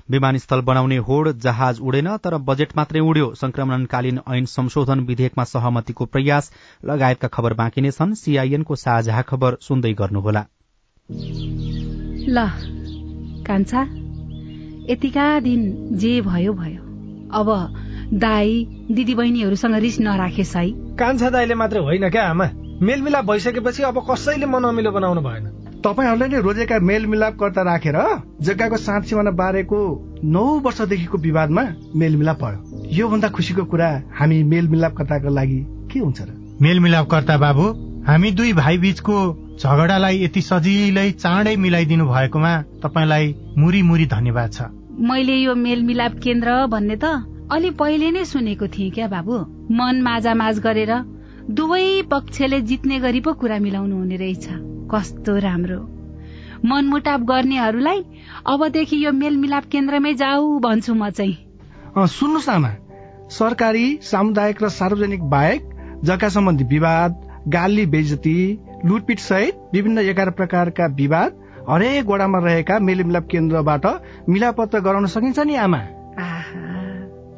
विमानस्थल 0.09 0.62
बनाउने 0.62 0.98
होड 1.07 1.31
जहाज 1.39 1.79
उडेन 1.81 2.09
तर 2.17 2.38
बजेट 2.43 2.75
मात्रै 2.77 3.00
उड्यो। 3.01 3.33
संक्रमणकालीन 3.36 4.19
ऐन 4.27 4.45
संशोधन 4.45 5.00
विधेयकमा 5.07 5.43
सहमतिको 5.43 6.05
प्रयास 6.05 6.51
लगायतका 6.86 7.27
खबर 7.27 7.53
बाँकी 7.53 7.81
नै 7.81 7.91
छन्। 7.91 8.13
सीआईएनको 8.15 8.75
साझा 8.77 9.21
खबर 9.21 9.57
सुन्दै 9.62 9.93
गर्नुहोला। 9.93 10.45
ल 12.29 12.78
कान्छा 13.50 13.82
यतिका 14.89 15.39
दिन 15.39 15.62
जे 15.98 16.22
भयो 16.22 16.53
भयो। 16.53 16.82
अब 17.34 17.48
दाई 18.13 18.68
दिदी 18.91 19.13
बहिनीहरूसँग 19.15 19.75
रिस 19.75 20.00
नराखेस् 20.01 20.56
है। 20.58 20.70
कान्छा 20.98 21.29
दाईले 21.29 21.56
मात्रै 21.56 21.82
होइन 21.82 22.10
क्या 22.10 22.24
आमा? 22.29 22.50
मेलमिलाप 22.82 23.25
भइसकेपछि 23.25 23.84
अब 23.84 23.98
कसैले 24.10 24.46
मन 24.46 24.63
अमिलो 24.63 24.91
बनाउनु 24.91 25.22
भएन। 25.22 25.46
तपाईँहरूले 25.86 26.27
नै 26.27 26.41
रोजेका 26.41 26.79
मेलमिलापकर्ता 26.79 27.62
राखेर 27.62 27.98
जग्गाको 28.41 28.77
साँध 28.77 29.03
सिमाना 29.03 29.32
बारेको 29.32 29.79
नौ 30.24 30.46
वर्षदेखिको 30.65 31.18
विवादमा 31.18 31.63
मेलमिलाप 31.96 32.39
भयो। 32.44 32.88
योभन्दा 32.91 33.27
खुसीको 33.29 33.63
कुरा 33.65 33.89
हामी 34.20 34.44
मेलमिलापकर्ताको 34.44 35.29
लागि 35.29 35.60
के 35.91 36.00
हुन्छ 36.00 36.22
र? 36.22 36.29
मेलमिलापकर्ता 36.62 37.38
बाबु 37.38 37.65
हामी 38.08 38.32
दुई 38.32 38.53
भाइ 38.53 38.77
बीचको 38.77 39.15
झगडालाई 39.60 40.24
यति 40.24 40.42
सजिलै 40.42 41.10
चाँडै 41.20 41.56
मिलाइदिनु 41.60 42.06
भएकोमा 42.08 42.51
तपाईँलाई 42.84 43.25
मुरी 43.60 43.82
मुरी 43.84 44.06
धन्यवाद 44.08 44.54
छ। 44.54 44.68
मैले 45.04 45.36
यो 45.36 45.56
मेलमिलाप 45.56 46.13
केन्द्र 46.24 46.50
भन्ने 46.72 46.96
त 46.96 47.06
अलि 47.51 47.70
पहिले 47.75 48.12
नै 48.16 48.24
सुनेको 48.25 48.68
थिएँ 48.72 48.92
क्या 48.96 49.08
बाबु? 49.12 49.36
मन 49.70 50.01
माझामाझ 50.01 50.56
गरेर 50.60 50.94
दुवै 51.51 52.08
पक्षले 52.08 52.60
जित्ने 52.62 53.00
गरी 53.00 53.20
पो 53.20 53.34
कुरा 53.36 53.58
मिलाउनु 53.60 53.96
हुने 53.98 54.16
रहेछ। 54.16 54.48
कस्तो 54.92 55.38
राम्रो। 55.38 55.80
मनमुटाप 56.66 57.22
गर्नेहरूलाई 57.28 58.00
अबदेखि 58.48 59.04
यो 59.06 59.12
मेलमिलाप 59.12 59.66
केन्द्रमै 59.72 60.13
जाऊ 60.13 60.60
भन्छु 60.60 60.94
म 60.94 61.10
चाहिँ। 61.10 61.36
सुन्नुहोस् 62.16 62.50
आमा। 62.50 62.72
सरकारी 63.28 63.86
सामुदायिक 64.08 64.63
र 64.63 64.70
सार्वजनिक 64.72 65.22
बाहेक 65.30 65.62
जग्गा 66.08 66.30
सम्बन्धी 66.30 66.63
विवाद 66.72 67.12
गाली 67.48 67.86
बेजती 67.86 68.38
लुटपिट 68.86 69.19
सहित 69.19 69.69
विभिन्न 69.74 69.98
एघार 69.98 70.29
प्रकारका 70.29 70.86
विवाद 70.86 71.31
हरेक 71.69 72.05
वडामा 72.05 72.39
रहेका 72.39 72.79
मेलमिलाप 72.79 73.27
केन्द्रबाट 73.31 73.86
मिलापत्र 74.29 74.79
गराउन 74.79 75.05
सकिन्छ 75.05 75.39
नि 75.39 75.55
आमा? 75.55 75.81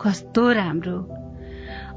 कस्तो 0.02 0.52
राम्रो। 0.52 0.98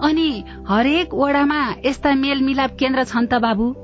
अनि 0.02 0.44
हरेक 0.68 1.14
वडामा 1.14 1.74
यस्ता 1.84 2.14
मेलमिलाप 2.14 2.70
केन्द्र 2.78 3.04
छन् 3.04 3.26
त 3.26 3.34
बाबु? 3.34 3.83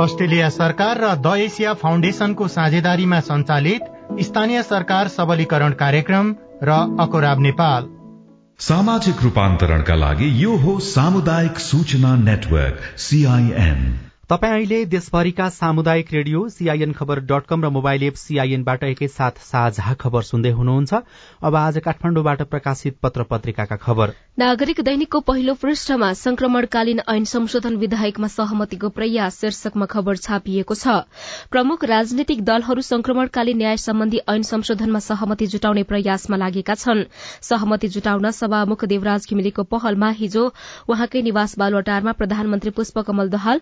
अस्ट्रेलिया 0.00 0.48
सरकार 0.48 0.98
र 0.98 1.14
द 1.16 1.34
एसिया 1.38 1.72
फाउन्डेसनको 1.74 2.48
साझेदारीमा 2.48 3.20
सञ्चालित 3.20 3.84
स्थानीय 4.20 4.62
सरकार 4.62 5.08
सबलीकरण 5.08 5.72
कार्यक्रम 5.72 6.34
र 6.62 6.78
अकोराब 7.00 7.40
नेपाल। 7.40 7.86
सामाजिक 8.60 9.22
रूपान्तरणका 9.22 9.94
लागि 9.94 10.30
यो 10.44 10.56
हो 10.56 10.78
सामुदायिक 10.78 11.58
सूचना 11.58 12.14
नेटवर्क 12.16 12.80
सीआईएन 12.98 13.80
तपाईँ 14.30 14.52
अहिले 14.52 14.84
देशभरिका 14.86 15.48
सामुदायिक 15.50 16.12
radio 16.12 16.48
CIN 16.48 16.92
Khabar 16.92 17.20
dot 17.22 17.46
com 17.46 17.64
र 17.64 17.68
मोबाइल 17.70 18.02
एप 18.02 18.14
सीआईएनबाट 18.16 18.84
एकैसाथ 18.84 19.40
साझा 19.44 19.92
खबर 20.00 20.22
सुन्दै 20.24 20.50
हुनुहुन्छ। 20.50 20.94
अब 21.44 21.54
आज 21.54 21.78
काठमाडौँबाट 21.84 22.42
प्रकाशित 22.44 22.96
पत्र 23.02 23.22
पत्रिकाका 23.22 23.76
खबर। 23.76 24.12
नागरिक 24.38 24.80
दैनिकको 24.80 25.20
पहिलो 25.20 25.54
पृष्ठमा 25.54 26.12
संक्रमणकालीन 26.14 27.00
ऐन 27.08 27.24
संशोधन 27.24 27.76
विधायकमा 27.76 28.26
सहमतिको 28.28 28.88
प्रयास 28.90 29.40
शीर्षकमा 29.40 29.86
खबर 29.86 30.16
छापिएको 30.18 30.74
छ। 30.74 31.04
प्रमुख 31.52 31.84
राजनीतिक 31.84 32.44
दलहरू 32.44 32.80
संक्रमणकालीन 32.82 33.58
न्याय 33.58 33.76
सम्बन्धी 33.76 34.20
ऐन 34.28 34.42
संशोधनमा 34.44 34.98
सहमति 35.00 35.46
जुटाउने 35.46 35.82
प्रयासमा 35.84 36.36
लागेका 36.36 36.74
छन्। 36.76 37.04
सहमति 37.42 37.88
जुटाउन 37.90 38.30
सभामुख 38.32 38.84
देवराज 38.86 39.28
घिमिरेको 39.28 39.62
पहलमा 39.68 40.10
हिजो 40.16 40.48
उहाँकै 40.88 41.22
निवास 41.22 41.58
बालुवाटारमा 41.58 42.12
प्रधानमन्त्री 42.14 42.70
पुष्पकमल 42.72 43.28
दहाल 43.28 43.60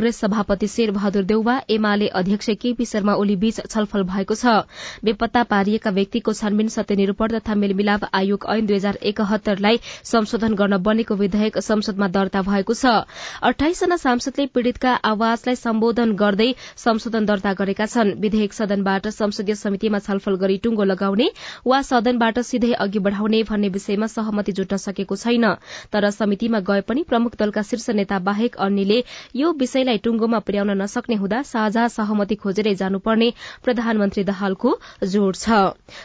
कांग्रेस 0.00 0.18
सभापति 0.20 0.66
शेर 0.66 0.90
बहादुर 0.90 1.22
देउवा 1.22 1.54
एमाले 1.70 2.06
अध्यक्ष 2.08 2.48
केपी 2.60 2.84
शर्मा 2.84 3.14
ओली 3.14 3.34
बीच 3.36 3.60
छलफल 3.62 4.02
भएको 4.08 4.34
छ। 4.34 4.64
बेपत्ता 5.04 5.42
पारिएका 5.44 5.90
व्यक्तिको 5.92 6.32
छानबिन 6.32 6.68
सत्यनिरूपण 6.72 7.32
तथा 7.32 7.54
मेलमिलाप 7.54 8.04
आयोग 8.08 8.46
ऐन 8.48 8.66
दुई 8.66 8.76
हजार 8.76 8.96
एकहत्तरलाई 9.04 9.80
संशोधन 10.04 10.54
गर्न 10.56 10.76
बनेको 10.80 11.14
विधेयक 11.14 11.58
संसदमा 11.60 12.08
दर्ता 12.08 12.42
भएको 12.42 12.74
छ। 12.74 13.04
अठाइसजना 13.44 13.96
सांसदले 13.98 14.46
पीड़ितका 14.48 14.94
आवाजलाई 15.04 15.56
सम्बोधन 15.56 16.16
गर्दै 16.16 16.48
संशोधन 16.80 17.26
दर्ता 17.26 17.52
गरेका 17.60 17.86
छन्। 17.86 18.14
विधेयक 18.16 18.52
सदनबाट 18.52 19.08
संसदीय 19.10 19.54
समितिमा 19.56 19.98
छलफल 20.00 20.40
गरी 20.40 20.56
टुंगो 20.64 20.84
लगाउने 20.86 21.28
वा 21.66 21.82
सदनबाट 21.82 22.40
सिधै 22.46 22.72
अघि 22.80 23.04
बढ़ाउने 23.04 23.42
भन्ने 23.52 23.68
विषयमा 23.76 24.06
सहमति 24.08 24.52
जुट्न 24.54 24.76
सकेको 24.78 25.16
छैन। 25.18 25.46
तर 25.92 26.10
समितिमा 26.12 26.64
गए 26.64 26.88
पनि 26.88 27.04
प्रमुख 27.04 27.38
दलका 27.38 27.68
शीर्ष 27.68 27.88
नेता 28.00 28.18
बाहेक 28.24 28.56
अन्यले 28.62 29.02
यो 29.36 29.52
विषयलाई 29.60 29.88
टुंगोमा 29.98 30.38
पुर्याउन 30.40 30.70
नसक्ने 30.82 31.16
हुँदा 31.16 31.42
साझा 31.44 31.86
सहमति 31.90 32.34
खोजेरै 32.36 32.74
जानुपर्ने 32.74 33.32
प्रधानमन्त्री 33.64 34.24
दहालको 34.24 34.70
जोड़ 35.04 35.34
छ। 35.36 35.60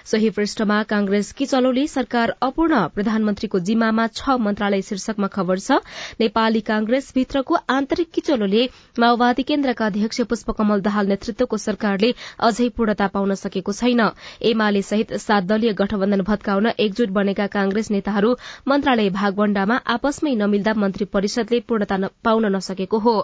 सोही 0.06 0.30
पृष्ठमा 0.32 0.82
कांग्रेस 0.86 1.32
किचलोले 1.34 1.86
सरकार 1.88 2.36
अपूर्ण। 2.42 2.88
प्रधानमन्त्रीको 2.96 3.60
जिम्मामा 3.62 4.08
छ 4.10 4.38
मन्त्रालय 4.40 4.82
शीर्षकमा 4.82 5.28
खबर 5.30 5.60
छ 5.60 5.80
नेपाली 6.20 6.62
कांग्रेस 6.64 7.12
भित्रको 7.16 7.56
आन्तरिक 7.70 8.12
किचलोले 8.14 8.64
माओवादी 9.00 9.44
केन्द्रका 9.44 9.86
अध्यक्ष 9.86 10.22
पुष्पकमल 10.30 10.82
दाहाल 10.82 11.08
नेतृत्वको 11.08 11.58
सरकारले 11.60 12.12
अझै 12.42 12.70
पूर्णता 12.78 13.08
पाउन 13.08 13.34
सकेको 13.36 13.72
छैन। 13.74 14.02
एमाले 14.44 14.82
सहित 14.84 15.14
सात 15.20 15.44
दलीय 15.46 15.74
गठबन्धन 15.76 16.22
भत्काउन 16.22 16.68
एकजुट 16.80 17.10
बनेका 17.12 17.48
कांग्रेस 17.50 17.92
नेताहरू 17.92 18.34
मन्त्रालय 18.68 19.10
भागवण्डामा 19.12 19.76
आपसमै 19.88 20.34
नमिल्दा 20.36 20.74
मन्त्री 20.76 21.06
परिषदले 21.14 21.60
पूर्णता 21.68 21.98
पाउन 22.24 22.46
नसकेको 22.56 22.98
हो। 23.00 23.16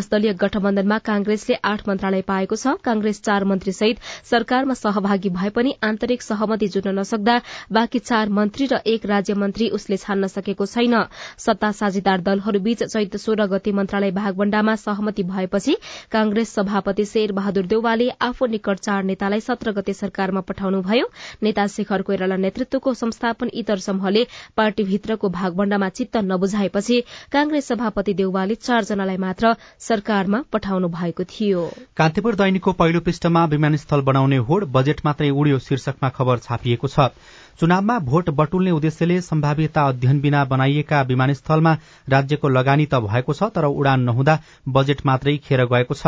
दश 0.00 0.08
दलीय 0.10 0.32
गठबन्धनमा 0.32 0.96
कांग्रेसले 0.98 1.54
आठ 1.62 1.88
मन्त्रालय 1.88 2.20
पाएको 2.24 2.56
छ। 2.56 2.72
कांग्रेस 2.84 3.20
चार 3.22 3.44
मन्त्री 3.44 3.72
सहित 3.72 3.96
सरकारमा 4.24 4.74
सहभागी 4.74 5.28
भए 5.30 5.48
पनि 5.52 5.74
आन्तरिक 5.84 6.22
सहमति 6.22 6.68
जुट्न 6.68 6.94
नसक्दा 6.98 7.36
बाँकी 7.68 7.98
चार 8.00 8.28
मन्त्री 8.30 8.66
र 8.66 8.80
एक 8.86 9.04
राज्य 9.06 9.34
मन्त्री 9.36 9.68
उसले 9.70 9.96
छान्न 9.98 10.26
सकेको 10.26 10.66
छैन। 10.66 10.94
सत्ता 11.38 11.70
साझेदार 11.72 12.20
दलहरूबीच 12.22 12.82
चैत 12.84 13.16
सोह्र 13.18 13.46
गते 13.46 13.72
मन्त्रालय 13.72 14.10
भागवण्डामा 14.12 14.74
सहमति 14.78 15.22
भएपछि 15.28 15.76
कांग्रेस 16.12 16.54
सभापति 16.54 17.04
शेर 17.04 17.32
बहादुर 17.32 17.66
देउवाले 17.66 18.08
आफू 18.22 18.46
निकट 18.48 18.78
चार 18.80 19.04
नेतालाई 19.04 19.40
सत्र 19.42 19.72
गते 19.72 19.92
सरकारमा 19.92 20.40
पठाउनुभयो। 20.48 21.10
नेता 21.42 21.66
शेखर 21.68 22.02
कोइराला 22.02 22.36
नेतृत्वको 22.38 22.94
संस्थापन 22.94 23.50
इतर 23.54 23.78
समूहले 23.80 24.26
पार्टीभित्रको 24.56 25.28
भागवण्डामा 25.30 25.88
चित्त 25.90 26.16
नबुझाएपछि 26.24 27.00
कांग्रेस 27.32 27.68
सभापति 27.68 28.14
देउवाले 28.14 28.54
चारजनालाई 28.56 29.16
मात्र 29.18 29.54
सरकारमा 29.90 30.38
पठाउनु 30.52 30.88
भएको 30.88 31.24
थियो। 31.30 31.62
कान्तिपुर 31.96 32.34
दैनिकको 32.36 32.72
पहिलो 32.80 33.00
पृष्ठमा 33.00 33.44
विमानस्थल 33.52 34.00
बनाउने 34.08 34.36
होड 34.48 34.64
बजेट 34.72 35.00
मात्रै 35.04 35.30
उड्यो 35.34 35.58
शीर्षकमा 35.58 36.08
खबर 36.18 36.38
छापिएको 36.38 36.88
छ। 36.88 37.10
चुनावमा 37.58 37.98
भोट 38.00 38.28
बटुल्ने 38.30 38.70
उद्देश्यले 38.70 39.20
सम्भाव्यता 39.20 39.82
अध्ययन 39.88 40.20
बिना 40.20 40.44
बनाइएका 40.44 41.00
विमानस्थलमा 41.02 41.72
राज्यको 42.08 42.48
लगानी 42.48 42.86
त 42.86 43.00
भएको 43.02 43.32
छ 43.32 43.48
तर 43.54 43.64
उडान 43.64 44.00
नहुँदा 44.00 44.38
बजेट 44.68 45.00
मात्रै 45.06 45.36
खेर 45.38 45.64
गएको 45.64 45.94
छ। 45.94 46.06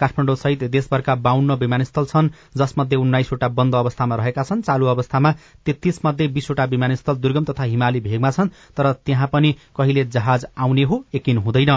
काठमाडौँ 0.00 0.36
सहित 0.36 0.64
देशभरका 0.70 1.14
बाहन्न 1.16 1.54
विमानस्थल 1.56 2.04
छन् 2.06 2.28
जसमध्ये 2.56 2.98
उन्नाइसवटा 2.98 3.48
बन्द 3.50 3.74
अवस्थामा 3.74 4.16
रहेका 4.16 4.42
छन्। 4.42 4.62
चालू 4.62 4.86
अवस्थामा 4.88 5.32
तेत्तीस 5.66 6.00
मध्ये 6.04 6.28
बीसवटा 6.28 6.64
विमानस्थल 6.66 7.16
दुर्गम 7.16 7.44
तथा 7.44 7.62
हिमाली 7.64 8.00
भेगमा 8.00 8.30
छन् 8.30 8.48
तर 8.76 8.92
त्यहाँ 9.06 9.28
पनि 9.32 9.54
कहिले 9.76 10.04
जहाज 10.06 10.46
आउने 10.58 10.82
हो 10.82 11.04
यकिन 11.14 11.38
हुँदैन। 11.38 11.76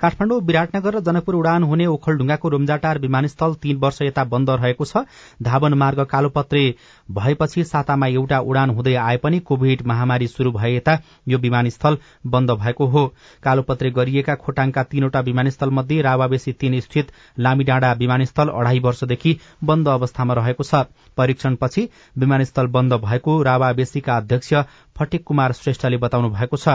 काठमाडौँ 0.00 0.40
विराटनगर 0.42 0.94
र 0.94 1.00
जनकपुर 1.00 1.34
उडान 1.34 1.62
हुने 1.64 1.86
ओखलढुङ्गाको 1.88 2.48
रुम्जाटार 2.48 2.98
विमानस्थल 2.98 3.54
तीन 3.62 3.76
वर्ष 3.78 4.02
यता 4.02 4.24
बन्द 4.26 4.50
रहेको 4.52 4.84
छ। 4.84 5.04
धावन 5.42 5.74
मार्ग 5.74 6.04
कालोपत्रे 6.06 6.64
भएपछि 7.08 7.64
सातामा 7.64 8.06
एउटा 8.08 8.38
उडान 8.50 8.70
हुँदै 8.70 8.94
आए 8.96 9.16
पनि 9.16 9.38
कोभिड 9.42 9.86
महामारी 9.86 10.28
शुरू 10.28 10.52
भए 10.52 10.74
यता 10.74 10.98
यो 11.28 11.38
विमानस्थल 11.38 11.98
बन्द 12.26 12.50
भएको 12.52 12.86
हो। 12.86 13.06
कालोपत्रे 13.42 13.90
गरिएका 13.90 14.34
खोटाङका 14.36 14.82
तीनवटा 14.84 15.20
विमानस्थल 15.22 15.70
मध्ये 15.70 16.00
रावाबेसी 16.02 16.52
तीन 16.54 16.78
स्थित 16.80 17.12
लामीडाँडा 17.38 17.92
विमानस्थल 17.94 18.48
अढ़ाई 18.50 18.78
वर्षदेखि 18.80 19.36
बन्द 19.64 19.88
अवस्थामा 19.90 20.34
रहेको 20.34 20.64
छ। 20.64 20.84
परीक्षणपछि 21.16 21.88
विमानस्थल 22.16 22.66
बन्द 22.68 22.94
भएको 23.00 23.42
रावाबेसीका 23.42 24.16
अध्यक्ष 24.16 24.54
फटिक 24.96 25.22
कुमार 25.24 25.52
श्रेष्ठले 25.52 25.96
बताउनु 25.96 26.28
भएको 26.30 26.56
छ। 26.56 26.68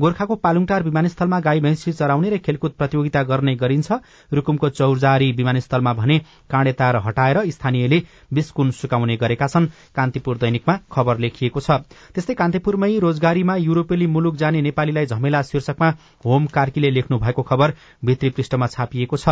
गोर्खाको 0.00 0.34
पालुङटार 0.36 0.82
विमानस्थलमा 0.82 1.40
गाई 1.40 1.60
भैंसी 1.60 1.92
चराउने 1.92 2.30
र 2.30 2.38
खेलकुद 2.38 2.72
प्रतियोगिता 2.78 3.22
गर्ने 3.22 3.54
गरिन्छ। 3.56 3.92
रुकुमको 4.32 4.68
चौरजारी 4.70 5.30
विमानस्थलमा 5.32 5.92
भने 5.94 6.18
काँडे 6.50 6.72
तार 6.72 6.96
हटाएर 7.06 7.38
स्थानीयले 7.50 8.02
बिस्कुन 8.32 8.70
सुकाउने 8.72 9.16
गरेका 9.16 9.46
छन्। 9.46 9.66
कान्तिपुर 9.96 10.36
दैनिकमा 10.38 10.78
खबर 10.92 11.09
लेखिएको 11.18 11.60
छ। 11.60 11.70
त्यस्तै 12.14 12.34
कान्तिपुरमै 12.34 12.98
रोजगारीमा 12.98 13.56
युरोपेली 13.56 14.06
मुलुक 14.06 14.36
जाने 14.36 14.60
नेपालीलाई 14.62 15.06
झमेला 15.06 15.42
शीर्षकमा 15.42 15.90
होम 16.24 16.46
कार्कीले 16.46 16.90
लेख्नु 16.90 17.18
भएको 17.18 17.42
खबर 17.42 17.74
भित्री 18.04 18.30
पृष्ठमा 18.30 18.66
छापिएको 18.66 19.16
छ। 19.16 19.28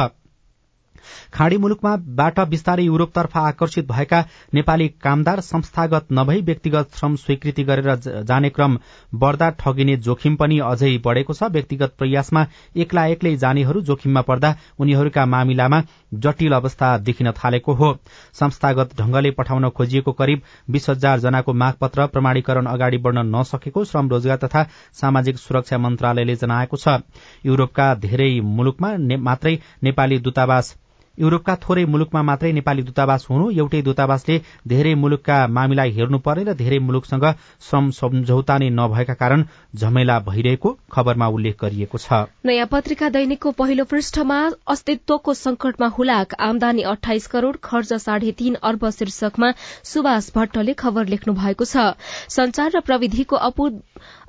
खाड़ी 1.32 1.56
मुलुकमा 1.58 1.94
बाट 2.18 2.40
बिस्तारै 2.48 2.84
युरोपतर्फ 2.84 3.36
आकर्षित 3.38 3.88
भएका 3.88 4.20
नेपाली 4.54 4.88
कामदार 5.02 5.40
संस्थागत 5.42 6.06
नभई 6.12 6.40
व्यक्तिगत 6.42 6.96
श्रम 6.96 7.16
स्वीकृति 7.18 7.64
गरेर 7.64 7.94
जाने 8.24 8.50
क्रम 8.50 8.78
बढ़दा 9.14 9.50
ठगिने 9.60 9.96
जोखिम 9.98 10.36
पनि 10.36 10.58
अझै 10.64 10.96
बढ़ेको 11.04 11.34
छ। 11.34 11.50
व्यक्तिगत 11.52 11.94
प्रयासमा 11.98 12.46
एक्ला 12.76 13.06
एक्लै 13.08 13.34
जानेहरू 13.38 13.80
जोखिममा 13.82 14.22
पर्दा 14.22 14.54
उनीहरूका 14.80 15.26
मामिलामा 15.28 15.82
जटिल 16.16 16.52
अवस्था 16.52 16.96
देखिन 17.00 17.30
थालेको 17.34 17.72
हो। 17.74 17.92
संस्थागत 18.34 18.96
ढंगले 18.98 19.30
पठाउन 19.32 19.68
खोजिएको 19.70 20.12
करिब 20.12 20.42
बीस 20.70 20.88
हजार 20.90 21.20
जनाको 21.20 21.52
मागपत्र 21.54 22.06
प्रमाणीकरण 22.08 22.66
अगाडि 22.66 22.98
बढ़न 22.98 23.26
नसकेको 23.36 23.84
श्रम 23.84 24.08
रोजगार 24.08 24.36
तथा 24.38 24.62
सामाजिक 25.00 25.38
सुरक्षा 25.38 25.78
मन्त्रालयले 25.78 26.36
जनाएको 26.36 26.76
छ। 26.76 26.98
युरोपका 27.44 27.94
धेरै 28.00 28.30
मुलुकमा 28.42 28.96
मात्रै 29.20 29.58
नेपाली 29.82 30.18
दूतावास 30.20 30.76
युरोपका 31.18 31.54
थोरै 31.62 31.84
मुलुकमा 31.84 32.22
मात्रै 32.22 32.52
नेपाली 32.52 32.82
दूतावास 32.88 33.26
हुनु 33.30 33.50
एउटै 33.58 33.80
दूतावासले 33.82 34.36
धेरै 34.68 34.94
मुलुकका 34.94 35.36
मामिला 35.50 35.84
हेर्नुपर्ने 35.96 36.44
र 36.44 36.54
धेरै 36.54 36.78
मुलुकसँग 36.80 37.26
श्रम 37.68 37.90
सम्झौता 37.98 38.58
नै 38.58 38.68
नभएका 38.70 39.14
कारण 39.14 39.42
झमेला 39.74 40.18
भइरहेको 40.28 40.72
खबरमा 40.92 41.26
उल्लेख 41.28 41.56
गरिएको 41.62 41.98
छ। 41.98 42.22
नयाँ 42.46 42.68
पत्रिका 42.70 43.08
दैनिकको 43.10 43.50
पहिलो 43.58 43.84
पृष्ठमा 43.84 44.38
अस्तित्वको 44.68 45.34
संकटमा 45.34 45.88
हुलाक 45.98 46.34
आमदानी 46.40 46.82
अठाइस 46.92 47.26
करोड़ 47.28 47.56
खर्च 47.62 47.92
साढे 47.98 48.32
तीन 48.38 48.54
अर्ब 48.62 48.88
शीर्षकमा 48.90 49.52
सुभाष 49.84 50.30
भट्टले 50.36 50.74
खबर 50.74 51.06
लेख्नु 51.08 51.34
भएको 51.34 51.64
छ। 51.64 51.98
संचार 52.30 52.70
र 52.76 52.80
प्रविधिको 52.80 53.36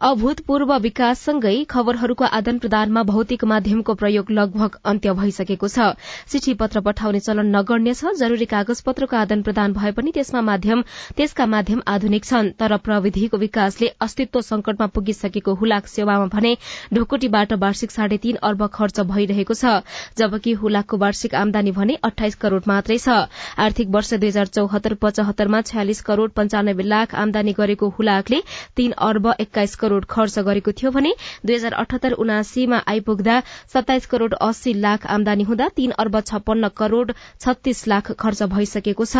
अभूतपूर्व 0.08 0.72
विकाससँगै 0.80 1.52
खबरहरूको 1.72 2.26
आदान 2.36 2.60
प्रदानमा 2.60 3.02
भौतिक 3.04 3.44
माध्यमको 3.52 3.94
प्रयोग 4.02 4.30
लगभग 4.32 4.76
अन्त्य 4.92 5.14
भइसकेको 5.14 5.68
छ। 5.68 5.88
चिठी 6.32 6.54
पत्र 6.62 6.82
पठाउने 6.82 7.20
चलन 7.20 7.50
नगर्ने 7.56 7.94
छ। 7.94 8.14
जरूरी 8.20 8.46
कागज 8.54 8.82
पत्रको 8.82 9.18
आदान 9.22 9.42
प्रदान 9.44 9.74
भए 9.74 9.92
पनि 9.92 10.12
त्यसका 10.16 11.46
माध्यम 11.46 11.82
आधुनिक 11.88 12.26
छन्। 12.26 12.52
तर 12.60 12.76
प्रविधिको 12.86 13.38
विकासले 13.38 13.88
अस्तित्व 14.00 14.42
संकटमा 14.42 14.88
पुगिसकेको 14.96 15.56
हुलाक 15.56 15.88
सेवामा 15.90 16.32
भने 16.32 16.56
ढुकुटीबाट 16.94 17.54
वार्षिक 17.60 17.92
साढे 17.92 18.18
तीन 18.24 18.40
अर्ब 18.44 18.66
खर्च 18.74 19.00
भइरहेको 19.12 19.54
छ। 19.54 19.76
जबकि 20.18 20.56
हुलाकको 20.64 20.98
वार्षिक 20.98 21.36
आमदानी 21.36 21.76
भने 21.82 22.00
अठाइस 22.04 22.40
करोड़ 22.46 22.62
मात्रै 22.68 23.00
छ। 23.00 23.20
आर्थिक 23.68 23.92
वर्ष 23.92 24.14
दुई 24.16 24.30
हजार 24.30 24.56
चौहत्तर 24.56 24.98
पचहत्तरमा 25.04 25.62
छयालिस 25.74 26.02
करोड़ 26.08 26.30
पञ्चानब्बे 26.40 26.88
लाख 26.88 27.16
आमदानी 27.18 27.58
गरेको 27.60 27.94
हुलाकले 28.00 28.42
तीन 28.76 29.00
अर्ब 29.04 29.32
एक्काइस 29.40 29.76
करोड़ 29.76 29.88
खर्च 30.10 30.40
गरेको 30.40 30.72
थियो 30.72 30.92
भने 30.92 31.14
दुई 31.46 31.56
हजार 31.56 31.74
अठहत्तर 31.76 32.14
उनासीमा 32.20 32.78
आइपुग्दा 32.88 33.42
सत्ताइस 33.74 34.06
करोड़ 34.06 34.34
अस्सी 34.34 34.74
लाख 34.76 35.06
आमदानी 35.10 35.44
हुँदा 35.44 35.68
तीन 35.76 35.92
अर्ब 35.98 36.20
छप्पन्न 36.22 36.68
करोड़ 36.78 37.12
छत्तीस 37.12 37.88
लाख 37.88 38.12
खर्च 38.20 38.44
भइसकेको 38.50 39.06
छ। 39.06 39.18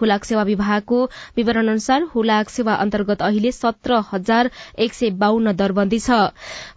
हुलाक 0.00 0.24
सेवा 0.24 0.42
विभागको 0.42 0.98
विवरण 1.36 1.68
अनुसार 1.68 2.02
हुलाक 2.14 2.48
सेवा 2.50 2.74
अन्तर्गत 2.76 3.22
अहिले 3.22 3.52
सत्र 3.52 4.02
हजार 4.12 4.50
एक 4.78 4.94
सय 4.94 5.10
बाहन्न 5.16 5.52
दरबन्दी 5.56 5.98
छ। 6.00 6.10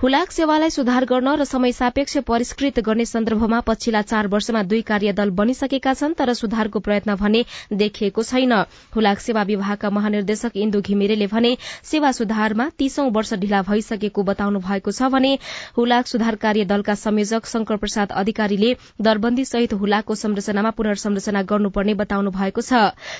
हुलाक 0.01 0.31
सेवालाई 0.31 0.69
सुधार 0.69 1.05
गर्न 1.05 1.35
र 1.35 1.43
समय 1.45 1.71
सापेक्ष 1.71 2.17
परिष्कृत 2.27 2.79
गर्ने 2.81 3.05
सन्दर्भमा 3.05 3.59
पछिल्ला 3.67 4.01
चार 4.03 4.27
वर्षमा 4.27 4.63
दुई 4.63 4.81
कार्यदल 4.83 5.29
बनिसकेका 5.39 5.93
छन् 5.93 6.13
तर 6.13 6.33
सुधारको 6.33 6.79
प्रयत्न 6.79 7.15
भने 7.15 7.43
देखिएको 7.73 8.23
छैन। 8.23 8.53
हुलाक 8.95 9.19
सेवा 9.19 9.43
विभागका 9.43 9.89
महानिर्देशक 9.89 10.57
इन्दु 10.57 10.81
घिमिरेले 10.81 11.27
भने 11.27 11.55
सेवा 11.83 12.11
सुधारमा 12.11 12.69
तीसौं 12.77 13.09
वर्ष 13.11 13.28
ढिला 13.35 13.61
भइसकेको 13.61 14.23
बताउनु 14.23 14.59
भएको 14.59 14.91
छ 14.91 15.09
भने 15.09 15.37
हुलाक 15.77 16.07
सुधार 16.07 16.35
कार्य 16.35 16.65
दलका 16.65 16.95
संयोजक 16.95 17.45
शंकर 17.45 17.77
प्रसाद 17.77 18.11
अधिकारीले 18.11 18.75
दरबन्दी 19.01 19.45
सहित 19.45 19.73
हुलाकको 19.73 20.15
संरचनामा 20.15 20.71
पुनर्संरचना 20.71 21.41
गर्नुपर्ने 21.43 21.93
बताउनु 21.93 22.31
भएको 22.31 22.61
छ। 22.61 22.73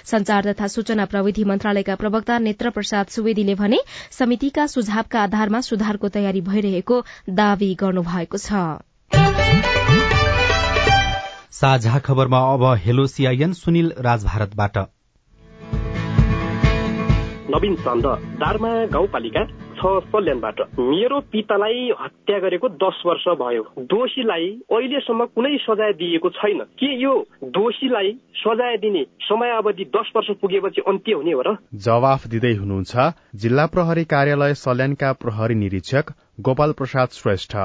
संचार 0.06 0.52
तथा 0.52 0.68
सूचना 0.68 1.06
प्रविधि 1.06 1.44
मन्त्रालयका 1.44 1.96
प्रवक्ता 1.96 2.38
नेत्र 2.40 2.70
प्रसाद 2.70 3.08
सुवेदीले 3.08 3.56
भने 3.56 3.80
समितिका 4.12 4.68
सुझावका 4.68 5.24
आधारमा 5.24 5.62
सुधारको 5.62 6.10
तयारी 6.10 6.42
भइरहेको 6.42 7.02
दावी 7.34 7.74
गर्नुभएको 7.76 8.38
छ। 8.38 8.52
साझा 11.52 12.00
खबरमा 12.00 12.40
अब 12.54 12.64
हेलो 12.80 13.08
सीआईएन 13.08 13.54
सुनिल 13.54 13.94
राजभारतबाट। 14.00 14.78
नवीन 17.50 17.76
चन्द 17.76 18.06
दार्मा 18.40 18.74
गाउँपालिका 18.86 19.44
छ 19.80 19.92
सल्यानबाट। 20.06 20.60
मेरो 20.80 21.20
पितालाई 21.32 21.90
हत्या 22.00 22.40
गरेको 22.40 22.70
दस 22.78 23.02
वर्ष 23.06 23.28
भयो। 23.40 23.64
दोषीलाई 23.90 24.48
अहिलेसम्म 24.72 25.26
कुनै 25.26 25.56
सजाय 25.58 25.94
दिएको 25.94 26.30
छैन। 26.30 26.60
के 26.80 26.92
यो 27.02 27.14
दोषीलाई 27.58 28.12
सजाय 28.36 28.78
दिने 28.78 29.04
समय 29.24 29.58
अवधि 29.58 29.86
दस 29.96 30.12
वर्ष 30.16 30.32
पुगेपछि 30.42 30.82
अन्त्य 30.88 31.14
हुने 31.14 31.32
हो 31.32 31.42
र? 31.42 31.56
जवाफ 31.76 32.28
दिँदै 32.28 32.54
हुनुहुन्छ 32.54 33.12
जिल्ला 33.36 33.66
प्रहरी 33.66 34.04
कार्यालय 34.06 34.54
सल्यानका 34.60 35.14
प्रहरी 35.14 35.56
निरीक्षक 35.56 36.14
गोपाल 36.40 36.72
प्रसाद 36.72 37.10
श्रेष्ठ। 37.14 37.56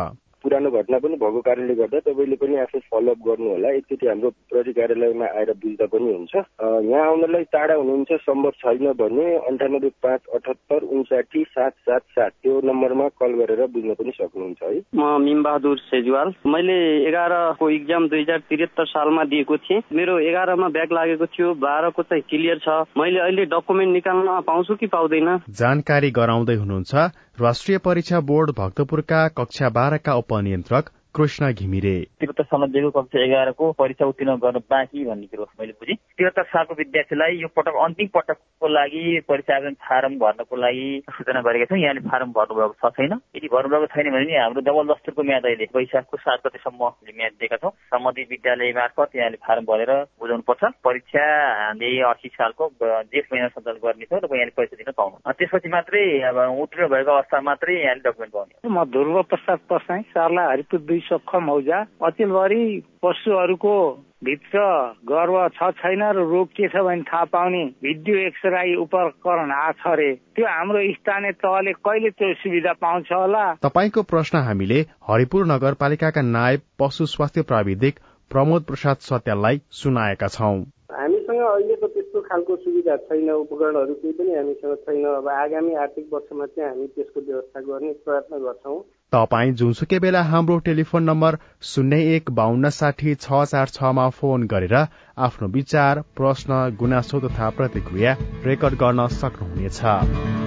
पुरानो 0.44 0.70
घटना 0.70 0.98
पनि 1.00 1.16
भएको 1.16 1.40
कारणले 1.40 1.74
गर्दा 1.74 1.98
तपाईँले 2.06 2.36
पनि 2.36 2.56
आफै 2.60 2.78
फलोअप 2.92 3.18
गर्नु 3.26 3.48
होला 3.50 3.68
एकचोटि 3.80 4.06
हाम्रो 4.06 4.30
प्रहरी 4.52 4.72
कार्यालयमा 4.78 5.26
आएर 5.40 5.52
बुझ्दा 5.64 5.86
पनि 5.94 6.12
हुन्छ। 6.12 6.34
यहाँ 6.36 7.06
आउनलाई 7.06 7.44
टाढा 7.54 7.74
हुनुहुन्छ 7.74 8.20
सम्भव 8.24 8.50
छैन 8.60 8.92
भने 9.00 9.26
अन्ठानब्बे 9.48 9.90
पाँच 10.04 10.20
अठहत्तर 10.34 10.80
उन्साठी 10.94 11.42
सात 11.48 11.72
सात 11.88 12.02
सात 12.14 12.32
त्यो 12.42 12.60
नम्बरमा 12.70 13.08
कल 13.20 13.32
गरेर 13.40 13.66
बुझ्न 13.74 13.94
पनि 13.98 14.12
सक्नुहुन्छ 14.20 14.62
है। 14.62 14.80
म 14.94 15.02
मिमबहादुर 15.24 15.78
सेजवाल। 15.88 16.34
मैले 16.46 16.78
एघारको 17.08 17.70
इक्जाम 17.70 18.08
दुई 18.08 18.20
हजार 18.20 18.38
त्रिहत्तर 18.48 18.86
सालमा 18.86 19.24
दिएको 19.32 19.56
थिएँ। 19.64 19.82
मेरो 19.94 20.18
एघारमा 20.28 20.68
ब्याग 20.76 20.92
लागेको 20.92 21.26
थियो 21.26 21.54
बाह्रको 21.64 22.02
चाहिँ 22.02 22.22
क्लियर 22.30 22.58
छ। 22.64 22.68
मैले 22.98 23.20
अहिले 23.20 23.44
डकुमेन्ट 23.54 23.92
निकाल्न 23.92 24.40
पाउँछु 24.46 24.74
कि 24.76 24.86
पाउँदैन? 24.92 25.28
जानकारी 25.50 26.10
गराउँदै 26.10 26.54
हुनुहुन्छ। 26.54 26.94
राष्ट्रिय 27.40 27.78
परीक्षा 27.78 28.18
बोर्ड 28.20 28.50
भक्तपुरका 28.58 29.26
कक्षा 29.38 29.68
बाह्रका 29.76 30.14
उपनियन्त्रक 30.14 30.90
कृष्ण 31.16 31.50
घिमिरे। 31.52 31.94
त्रिहत्तर 32.20 32.66
दिएको 32.66 32.90
कक्षा 32.90 33.22
एघारको 33.24 33.70
परीक्षा 33.78 34.06
उत्तीर्ण 34.06 34.34
गर्न 34.42 34.58
बाँकी 34.70 35.04
भन्ने 35.06 35.26
कुरो 35.30 35.46
मैले 35.60 35.72
बुझेँ। 35.78 35.94
त्रिहत्तर 35.94 36.42
सालको 36.50 36.74
विद्यार्थीलाई 36.74 37.36
यो 37.38 37.48
पटक 37.54 37.74
अन्तिम 37.84 38.08
पटकको 38.14 38.68
लागि 38.68 39.02
परीक्षा 39.28 39.54
आवेदन 39.54 39.74
फारम 39.78 40.18
भर्नको 40.18 40.56
लागि 40.56 40.86
सूचना 41.14 41.40
गरेका 41.46 41.66
छौँ। 41.70 41.78
यहाँले 41.78 42.00
फारम 42.10 42.32
भर्नुभएको 42.34 42.74
छ 42.82 42.90
छैन। 42.98 43.14
यदि 43.36 43.48
भर्नुभएको 43.54 43.86
छैन 43.94 44.10
भने 44.10 44.26
नि 44.26 44.34
हाम्रो 44.34 44.60
डबल 44.66 44.86
दस्तुरको 44.90 45.22
म्याद 45.22 45.46
अहिले 45.46 45.66
वैशाखको 45.70 46.16
सात 46.18 46.38
गतेसम्म 46.46 46.82
म्याद 47.14 47.32
दिएका 47.38 47.56
छौँ। 47.62 47.70
सम्बन्धित 47.94 48.26
विद्यालय 48.34 48.72
मार्फत 48.74 49.14
यहाँले 49.14 49.38
फारम 49.46 49.64
भरेर 49.70 49.92
बुझाउनु 50.18 50.42
पर्छ 50.50 50.62
परीक्षा 50.82 51.22
हामीले 51.62 52.02
असी 52.10 52.28
सालको 52.34 52.70
जेठ 52.82 53.24
महिना 53.30 53.48
सञ्चालन 53.54 53.78
गर्नेछौँ 53.86 54.18
र 54.18 54.26
यहाँले 54.34 54.56
परीक्षा 54.58 54.82
दिन 54.82 54.90
पाउनु। 54.98 55.16
त्यसपछि 55.30 55.68
मात्रै 55.70 56.02
अब 56.26 56.36
उत्तीर्ण 56.58 56.90
भएको 56.90 57.10
अवस्था 57.14 57.40
मात्रै 57.46 57.78
यहाँले 57.78 58.02
डकुमेन्ट 58.02 58.34
पाउने 58.34 58.54
म 58.66 58.84
ध्रुव 58.90 59.22
प्रसाद 59.30 59.58
पसाई 59.70 60.02
सार्ला 60.10 60.50
हरिपुर 60.50 60.80
दुई 60.82 61.02
सक्षम 61.08 61.50
हौजा 61.50 61.78
अचेलभरि 62.06 62.64
पशुहरूको 63.04 63.76
भित्र 64.24 64.60
गर्व 65.08 65.36
छ 65.56 65.70
छैन 65.80 66.02
र 66.16 66.22
रोग 66.28 66.48
के 66.58 66.68
छ 66.68 66.82
भने 66.86 67.02
थाहा 67.08 67.24
पाउने 67.32 67.64
भिडियो 67.84 68.16
एक्सराई 68.26 68.74
उपकरण 68.84 69.50
आछ 69.56 69.82
अरे 69.86 70.10
त्यो 70.36 70.46
हाम्रो 70.46 70.82
स्थानीय 70.92 71.32
तहले 71.44 71.72
कहिले 71.88 72.10
त्यो 72.10 72.32
सुविधा 72.42 72.72
पाउँछ 72.84 73.12
होला? 73.12 73.44
तपाईँको 73.66 74.02
प्रश्न 74.12 74.38
हामीले 74.48 74.80
हरिपुर 75.10 75.46
नगरपालिकाका 75.46 76.22
नायब 76.30 76.60
पशु 76.80 77.06
स्वास्थ्य 77.14 77.42
प्राविधिक 77.50 77.98
प्रमोद 78.30 78.62
प्रसाद 78.70 78.96
सत्याललाई 79.08 79.60
सुनाएका 79.82 80.28
छौं। 80.28 80.56
हामीसँग 80.94 81.40
अहिलेको 81.42 81.86
त्यस्तो 81.86 82.20
खालको 82.20 82.56
सुविधा 82.56 82.96
छैन 83.06 83.30
उपकरणहरू 83.30 83.94
केही 83.94 84.12
पनि 84.18 84.34
हामीसँग 84.34 84.74
छैन। 84.84 85.04
अब 85.12 85.28
आगामी 85.28 85.74
आर्थिक 85.84 86.06
वर्षमा 86.12 86.46
चाहिँ 86.46 86.68
हामी 86.70 86.86
त्यसको 86.86 87.20
व्यवस्था 87.20 87.60
गर्ने 87.60 87.92
प्रयत्न 88.04 88.38
गर्छौँ। 88.44 88.78
तपाईँ 89.12 89.52
जुनसुकै 89.58 89.98
बेला 89.98 90.22
हाम्रो 90.30 90.58
टेलिफोन 90.68 91.02
नम्बर 91.02 91.38
शून्य 91.72 92.00
एक 92.14 92.30
बाहन्न 92.38 92.70
साठी 92.78 93.14
छ 93.16 93.44
चार 93.44 93.74
छमा 93.74 94.08
फोन 94.14 94.46
गरेर 94.46 94.74
आफ्नो 95.18 95.48
विचार 95.50 96.00
प्रश्न 96.16 96.62
गुनासो 96.78 97.20
तथा 97.20 97.50
प्रतिक्रिया 97.58 98.16
रेकर्ड 98.46 98.74
गर्न 98.80 99.06
सक्नुहुनेछ। 99.18 100.43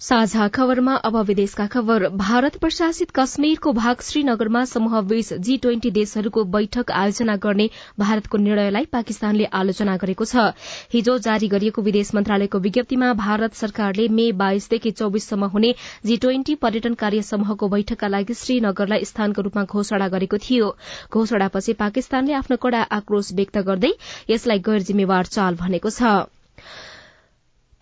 साझा 0.00 0.46
खबरमा 0.48 0.94
अब 0.98 1.16
विदेशका 1.18 1.66
खबर। 1.66 2.06
भारत 2.16 2.56
प्रशासित 2.56 3.10
कश्मीरको 3.10 3.72
भाग 3.72 4.00
श्रीनगरमा 4.00 4.64
समूह 4.64 5.00
बीच 5.02 5.32
जी 5.40 5.56
ट्वेन्टी 5.56 5.90
देशहरूको 5.90 6.44
बैठक 6.46 6.90
आयोजना 6.92 7.36
गर्ने 7.36 7.68
भारतको 7.98 8.38
निर्णयलाई 8.38 8.84
पाकिस्तानले 8.92 9.44
आलोचना 9.52 9.96
गरेको 9.96 10.24
छ। 10.24 10.44
हिजो 10.92 11.16
जारी 11.18 11.48
गरिएको 11.48 11.82
विदेश 11.82 12.14
मन्त्रालयको 12.14 12.58
विज्ञप्तिमा 12.58 13.12
भारत 13.14 13.54
सरकारले 13.54 14.08
मे 14.10 14.30
बाइसदेखि 14.36 14.90
चौविससम्म 14.92 15.50
हुने 15.56 15.74
जी 16.04 16.16
ट्वेन्टी 16.18 16.54
पर्यटन 16.60 16.94
कार्य 16.94 17.22
समूहको 17.22 17.68
बैठकका 17.68 18.08
लागि 18.08 18.34
श्रीनगरलाई 18.36 19.04
स्थानको 19.06 19.42
रूपमा 19.42 19.64
घोषणा 19.64 20.08
गरेको 20.08 20.44
थियो। 20.44 20.70
घोषणापछि 21.10 21.72
पाकिस्तानले 21.80 22.40
आफ्नो 22.44 22.56
कड़ा 22.60 22.86
आक्रोश 23.00 23.32
व्यक्त 23.34 23.58
गर्दै 23.66 23.96
यसलाई 24.30 24.58
गैर 24.60 24.82
जिम्मेवार 24.82 25.36
चाल 25.36 25.54
भनेको 25.56 25.90
छ। 25.90 26.28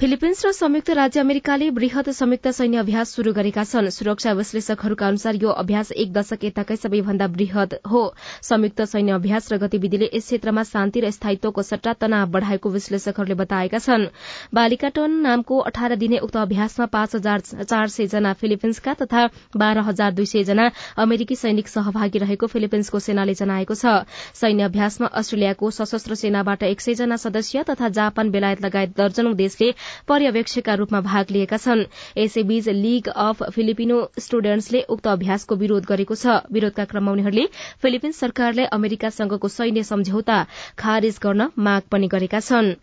फिलिपिन्स 0.05 0.45
र 0.45 0.51
संयुक्त 0.53 0.91
राज्य 0.91 1.21
अमेरिकाले 1.21 1.69
वृहत 1.71 2.09
संयुक्त 2.11 2.49
सैन्य 2.53 2.79
अभ्यास 2.79 3.15
शुरू 3.17 3.33
गरेका 3.33 3.63
छन्। 3.65 3.89
सुरक्षा 3.91 4.33
विश्लेषकहरूका 4.37 5.07
अनुसार 5.07 5.35
यो 5.35 5.51
अभ्यास 5.51 5.93
एक 5.95 6.13
दशक 6.13 6.45
यताकै 6.45 6.77
सबैभन्दा 6.77 7.27
वृहत 7.33 7.79
हो। 7.91 8.03
संयुक्त 8.43 8.83
सैन्य 8.85 9.13
अभ्यास 9.15 9.49
र 9.53 9.57
गतिविधिले 9.59 10.11
यस 10.13 10.25
क्षेत्रमा 10.25 10.63
शान्ति 10.65 11.01
र 11.01 11.11
स्थायित्वको 11.11 11.63
सट्टा 11.63 11.93
तनाव 11.97 12.29
बढ़ाएको 12.31 12.71
विश्लेषकहरूले 12.71 13.35
बताएका 13.35 13.79
छन्। 13.79 14.05
बालिकाटन 14.53 15.15
नामको 15.23 15.59
अठार 15.63 15.97
दिने 15.97 16.19
उक्त 16.21 16.37
अभ्यासमा 16.37 16.87
पाँच 16.93 17.15
हजार 17.15 17.41
चार 17.65 17.89
सय 17.89 18.07
जना 18.09 18.33
फिलिपिन्सका 18.35 18.95
तथा 19.01 19.25
बाह्र 19.57 19.87
हजार 19.89 20.13
दुई 20.13 20.27
सय 20.27 20.45
जना 20.45 20.71
अमेरिकी 20.99 21.37
सैनिक 21.37 21.69
सहभागी 21.69 22.19
रहेको 22.19 22.47
फिलिपिन्सको 22.49 22.99
सेनाले 23.01 23.39
जनाएको 23.41 23.75
छ। 23.77 23.97
सैन्य 24.37 24.69
अभ्यासमा 24.69 25.13
अस्ट्रेलियाको 25.15 25.71
सशस्त्र 25.73 26.21
सेनाबाट 26.27 26.63
एक 26.65 26.81
सय 26.81 26.95
जना 26.95 27.21
सदस्य 27.25 27.65
तथा 27.65 27.89
जापान 27.97 28.31
बेलायत 28.31 28.65
लगायत 28.65 28.97
दर्जनौं 28.97 29.35
देशले 29.37 29.73
पर्यवेक्षकका 30.09 30.75
रूपमा 30.75 31.01
भाग 31.03 31.31
लिएका 31.31 31.57
छन्। 31.59 31.85
यसैबीच 32.17 32.69
लीग 32.79 33.09
अफ 33.09 33.43
फिलिपिनो 33.51 34.01
स्टुडेन्ट्सले 34.21 34.81
उक्त 34.89 35.07
अभ्यासको 35.09 35.55
विरोध 35.57 35.85
गरेको 35.87 36.15
छ। 36.17 36.41
विरोधका 36.51 36.85
क्रममा 36.87 37.13
उनीहरूले 37.13 37.47
फिलिपिन्स 37.83 38.19
सरकारलाई 38.19 38.73
अमेरिकासँगको 38.73 39.49
सैन्य 39.51 39.83
सम्झौता 39.85 40.43
खारेज 40.79 41.19
गर्न 41.23 41.51
माग 41.61 41.83
पनि 41.91 42.09
गरेका 42.09 42.41
छन्। 42.43 42.77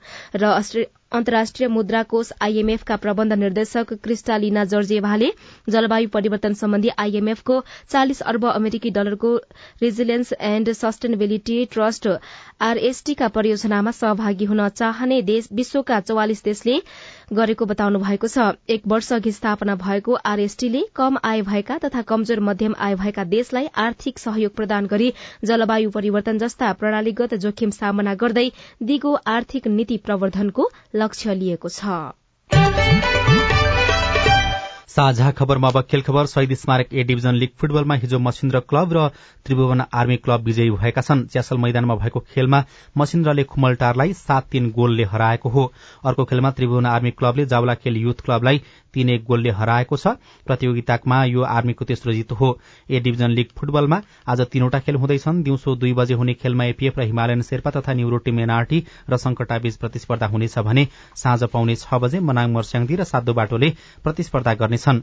अन्तर्राष्ट्रिय 1.12 1.67
मुद्रा 1.67 2.02
कोष 2.12 2.32
आईएमएफका 2.41 2.95
प्रबन्ध 2.97 3.34
निर्देशक 3.34 3.91
क्रिस्टालिना 4.04 4.63
जर्जेभाले 4.74 5.32
जलवायु 5.67 6.10
परिवर्तन 6.13 6.54
सम्बन्धी 6.60 6.89
आईएमएफको 7.06 7.60
चालिस 7.91 8.21
अर्ब 8.34 8.45
अमेरिकी 8.52 8.89
डलरको 8.97 9.36
रिजिलेन्स 9.82 10.34
एण्ड 10.52 10.71
सस्टेनेबिलिटी 10.82 11.58
ट्रस्ट 11.74 12.08
आरएसटीका 12.69 13.28
परियोजनामा 13.39 13.91
सहभागी 14.00 14.45
हुन 14.54 14.67
चाहने 14.78 15.21
देश 15.34 15.50
विश्वका 15.62 16.00
चौवालिस 16.12 16.43
देशले 16.45 16.80
गरेको 17.32 17.65
बताउनु 17.65 18.00
भएको 18.00 18.28
छ। 18.28 18.46
एक 18.70 18.88
वर्ष 18.88 19.12
अघि 19.13 19.32
स्थापना 19.32 19.76
भएको 19.78 20.13
आरएसटीले 20.26 20.82
कम 20.96 21.17
आय 21.24 21.41
भएका 21.41 21.78
तथा 21.78 22.02
कमजोर 22.04 22.39
मध्यम 22.41 22.76
आय 22.80 22.96
भएका 22.96 23.24
देशलाई 23.34 23.67
आर्थिक 23.78 24.20
सहयोग 24.20 24.56
प्रदान 24.56 24.86
गरी 24.88 25.12
जलवायु 25.44 25.91
परिवर्तन 25.91 26.38
जस्ता 26.38 26.72
प्रणालीगत 26.76 27.34
जोखिम 27.44 27.70
सामना 27.72 28.15
गर्दै 28.24 28.48
दिगो 28.84 29.13
आर्थिक 29.30 29.67
नीति 29.70 29.98
प्रवर्धनको 30.06 30.70
लक्ष्य 30.96 31.36
लिएको 31.36 31.70
छ। 31.72 33.41
साझा 34.92 35.30
खबरमा 35.32 35.68
अब 35.68 35.82
खेल 35.82 36.02
खबर 36.02 36.26
शहीद 36.28 36.54
स्मारक 36.54 36.94
ए 36.94 37.04
डिभिजन 37.04 37.36
लीग 37.36 37.50
फुटबलमा 37.60 37.96
हिजो 37.96 38.18
मसिन्द्र 38.20 38.60
क्लब 38.70 38.94
र 38.94 39.08
त्रिभुवन 39.46 39.82
आर्मी 39.94 40.18
क्लब 40.18 40.44
विजयी 40.46 40.72
भएका 40.72 41.02
छन्। 41.02 41.26
च्यासल 41.32 41.58
मैदानमा 41.58 41.96
भएको 41.96 42.20
खेलमा 42.34 42.64
मसिन्द्रले 42.98 43.44
खुमलटारलाई 43.48 44.14
सात 44.14 44.48
तीन 44.52 44.70
गोलले 44.72 45.04
हराएको 45.08 45.50
हो। 45.50 45.64
अर्को 46.06 46.26
खेलमा 46.26 46.52
त्रिभुवन 46.52 46.86
आर्मी 46.86 47.12
क्लबले 47.12 47.46
जावला 47.46 47.76
खेल 47.76 47.98
युथ 47.98 48.22
क्लबलाई 48.26 48.62
तीन 48.94 49.10
एक 49.10 49.24
गोलले 49.26 49.50
हराएको 49.52 49.98
छ। 49.98 50.08
प्रतियोगितामा 50.48 51.24
यो 51.26 51.42
आर्मीको 51.42 51.86
तेस्रो 51.86 52.14
जित 52.14 52.32
हो। 52.34 52.52
ए 52.90 53.00
डिभिजन 53.00 53.32
लीग 53.32 53.56
फुटबलमा 53.58 54.02
आज 54.28 54.42
तीनवटा 54.52 54.80
खेल 54.80 54.96
हुँदैछन्। 54.96 55.42
दिउँसो 55.44 55.76
दुई 55.76 55.94
बजे 55.94 56.14
हुने 56.14 56.34
खेलमा 56.34 56.66
एपीएफ 56.66 57.00
र 57.00 57.08
हिमालयन 57.08 57.42
शेर्पा 57.44 57.72
तथा 57.72 57.94
न्युरोटी 57.94 58.32
मेनार्टी 58.34 58.84
र 59.10 59.18
संकटाबीच 59.18 59.78
प्रतिस्पर्धा 59.78 60.28
हुनेछ 60.28 60.60
भने 60.60 60.88
साँझ 61.16 61.44
पाउने 61.46 61.76
छ 61.78 62.04
बजे 62.04 62.20
मनाङ 62.22 62.52
मर्स्याङदी 62.52 62.96
र 62.96 63.04
सातो 63.06 63.34
बाटोले 63.34 63.74
प्रतिस्पर्धा 64.04 64.54
गर्नेछन्। 64.82 65.02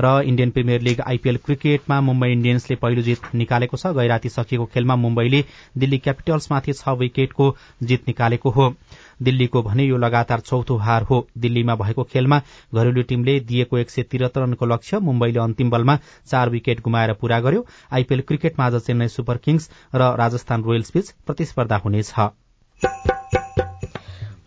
र 0.00 0.22
इण्डियन 0.24 0.50
प्रिमियर 0.50 0.80
लीग 0.80 1.00
आईपीएल 1.00 1.36
क्रिकेटमा 1.36 2.00
मुम्बई 2.00 2.32
इण्डियन्सले 2.32 2.76
पहिलो 2.76 3.02
जित 3.02 3.34
निकालेको 3.34 3.76
छ। 3.76 3.86
गैराती 3.94 4.28
सकिएको 4.28 4.64
खेलमा 4.66 4.96
मुम्बईले 4.96 5.44
दिल्ली 5.76 5.98
क्यापिटल्समाथि 5.98 6.72
छ 6.72 6.88
विकेटको 6.98 7.54
जित 7.82 8.08
निकालेको 8.08 8.50
हो। 8.50 8.74
दिल्लीको 9.22 9.62
भने 9.62 9.84
यो 9.84 9.96
लगातार 9.96 10.40
चौथो 10.40 10.76
हार 10.78 11.02
हो। 11.02 11.26
दिल्लीमा 11.38 11.74
भएको 11.76 12.04
खेलमा 12.04 12.40
घरेलु 12.74 13.02
टीमले 13.02 13.38
दिएको 13.40 13.78
एक 13.78 13.90
सय 13.90 14.02
त्रिहत्तर 14.02 14.40
रनको 14.40 14.66
लक्ष्य 14.66 14.98
मुम्बईले 15.00 15.40
अन्तिम 15.40 15.70
बलमा 15.70 15.98
चार 16.26 16.50
विकेट 16.50 16.80
गुमाएर 16.80 17.12
पूरा 17.20 17.40
गर्यो। 17.40 17.66
आईपीएल 17.92 18.20
क्रिकेटमा 18.22 18.66
आज 18.66 18.80
चेन्नई 18.80 19.08
सुपर 19.10 19.36
किङ्स 19.36 19.70
र 19.94 20.14
राजस्थान 20.16 20.62
रोयल्स 20.62 20.92
बीच 20.94 21.10
प्रतिस्पर्धा 21.26 21.76
हुनेछ। 21.76 23.19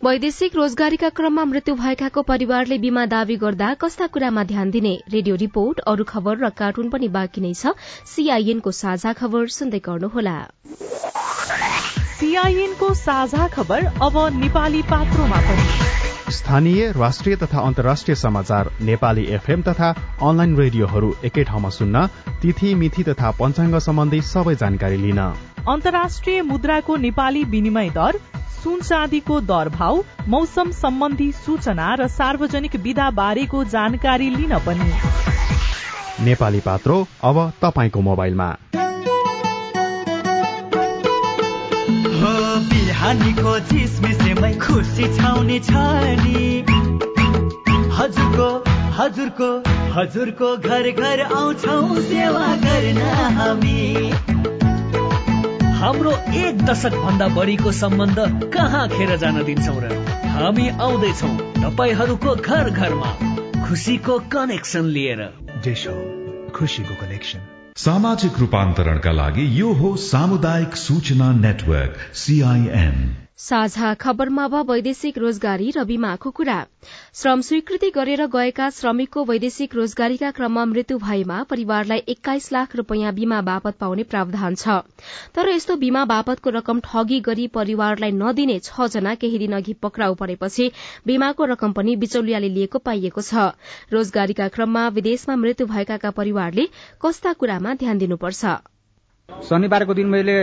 वैदेशिक 0.04 0.56
रोजगारीका 0.56 1.08
क्रममा 1.08 1.44
मृत्यु 1.44 1.74
भएकाको 1.74 2.22
परिवारले 2.22 2.76
बीमा 2.78 3.04
दावी 3.06 3.36
गर्दा 3.36 3.68
कस्ता 3.74 4.06
कुरामा 4.06 4.42
ध्यान 4.44 4.70
दिने? 4.70 4.92
रेडियो 5.10 5.36
रिपोर्ट 5.42 5.78
अरू 5.82 6.04
खबर 6.04 6.36
र 6.38 6.48
कार्टुन 6.58 6.90
पनि 6.90 7.08
बाँकी 7.14 7.40
नै 7.40 7.52
छ। 7.54 7.72
सीआईएनको 8.06 8.72
साझा 8.78 9.12
खबर 9.14 9.46
सुन्दै 9.54 9.80
गर्नुहोला। 9.86 10.34
सीआईएनको 12.18 12.92
साझा 12.96 13.48
खबर 13.56 13.88
अब 14.02 14.18
नेपाली 14.36 14.82
पात्रोमा 14.92 15.40
पनि। 15.46 15.64
स्थानीय 16.32 16.90
राष्ट्रिय 16.98 17.36
तथा 17.36 17.60
अन्तर्राष्ट्रिय 17.62 18.16
समाचार 18.18 18.72
नेपाली 18.82 19.26
एफएम 19.38 19.62
तथा 19.62 19.90
अनलाइन 20.20 20.56
रेडियोहरू 20.58 21.14
एकै 21.24 21.44
ठाउँमा 21.44 21.70
सुन्न 21.78 22.06
तिथि 22.44 22.74
मिथि 22.76 23.08
तथा 23.08 23.32
पञ्चाङ्ग 23.40 23.80
सम्बन्धी 23.88 24.22
सबै 24.28 24.54
जानकारी 24.58 25.02
लिन। 25.08 25.24
अन्तर्राष्ट्रिय 25.68 26.42
मुद्राको 26.44 26.96
नेपाली 27.02 27.44
विनिमय 27.50 27.90
दर 27.90 28.20
सुन 28.64 28.80
चाँदीको 28.80 29.40
दर 29.48 29.68
भाव 29.68 30.04
मौसम 30.28 30.70
सम्बन्धी 30.72 31.30
सूचना 31.38 31.94
र 31.94 32.06
सार्वजनिक 32.10 32.76
विधा 32.82 33.10
बारेको 33.16 33.64
जानकारी 33.70 34.30
लिन 34.30 34.58
पनि। 34.66 34.92
नेपाली 36.24 36.60
पात्रो 36.60 36.96
अब 37.24 37.40
तपाईँको 37.62 38.00
मोबाइलमा। 38.00 38.48
बिहानीको 42.70 43.58
झिसमिसेमै 43.60 44.52
खुसी 44.58 45.12
छाउने 45.16 45.58
छ 45.60 45.84
नि। 46.24 46.64
हजुरको 47.98 48.50
हजुरको 48.96 49.50
हजुरको 49.94 50.56
घर 50.58 50.90
घर 50.90 51.20
आउँछौ 51.22 51.80
सेवा 52.02 52.46
गर्न 52.64 53.02
हामी। 53.36 54.23
हाम्रो 55.84 56.10
एक 56.34 56.62
दशक 56.62 56.94
भन्दा 56.94 57.28
बढीको 57.28 57.72
सम्बन्ध 57.72 58.18
कहाँ 58.54 58.88
खेर 58.88 59.16
जान 59.16 59.44
दिन्छौ 59.44 59.72
र? 59.78 59.88
हामी 60.26 60.68
आउँदैछौ 60.68 61.28
तपाईँहरूको 61.56 62.34
घर 62.34 62.70
घरमा 62.70 63.10
खुसीको 63.68 64.18
कनेक्सन 64.18 64.84
लिएर। 64.84 65.20
खुसीको 66.56 66.94
कनेक्सन 66.94 67.40
सामाजिक 67.76 68.38
रूपान्तरणका 68.38 69.12
लागि 69.12 69.60
यो 69.60 69.72
हो 69.72 69.96
सामुदायिक 69.96 70.76
सूचना 70.76 71.32
नेटवर्क 71.32 71.96
सीआईएन 72.14 73.16
साझा 73.38 73.92
खबरमा 73.94 74.44
अब 74.44 74.70
वैदेशिक 74.70 75.16
रोजगारी 75.18 75.70
र 75.76 75.82
बीमाको 75.84 76.30
कुरा। 76.30 76.58
श्रम 77.14 77.40
स्वीकृति 77.40 77.90
गरेर 77.90 78.26
गएका 78.26 78.68
श्रमिकको 78.70 79.24
वैदेशिक 79.24 79.74
रोजगारीका 79.74 80.30
क्रममा 80.30 80.64
मृत्यु 80.64 80.98
भएमा 80.98 81.42
परिवारलाई 81.44 82.02
एक्काइस 82.08 82.52
लाख 82.52 82.76
रूपियाँ 82.76 83.12
बीमा 83.14 83.40
बापत 83.48 83.76
पाउने 83.80 84.02
प्रावधान 84.04 84.54
छ। 84.54 84.76
तर 85.34 85.48
यस्तो 85.48 85.76
बीमा 85.76 86.04
बापतको 86.04 86.50
रकम 86.50 86.80
ठगी 86.80 87.18
गरी 87.20 87.46
परिवारलाई 87.56 88.12
नदिने 88.12 88.58
छ 88.60 88.86
जना 88.88 89.14
केही 89.16 89.38
दिन 89.38 89.56
अघि 89.56 89.74
पक्राउ 89.82 90.14
परेपछि 90.14 90.70
बीमाको 91.06 91.44
रकम 91.52 91.72
पनि 91.72 91.96
बिचौलियाले 91.96 92.48
लिएको 92.48 92.78
पाइएको 92.80 93.22
छ। 93.22 93.50
रोजगारीका 93.92 94.48
क्रममा 94.48 94.86
विदेशमा 94.90 95.36
मृत्यु 95.36 95.66
भएकाका 95.66 96.10
परिवारले 96.20 96.68
कस्ता 97.02 97.32
कुरामा 97.34 97.74
ध्यान 97.82 97.98
दिनुपर्छ? 97.98 98.54
शनिबारको 99.28 99.94
दिन 99.94 100.06
मैले 100.08 100.36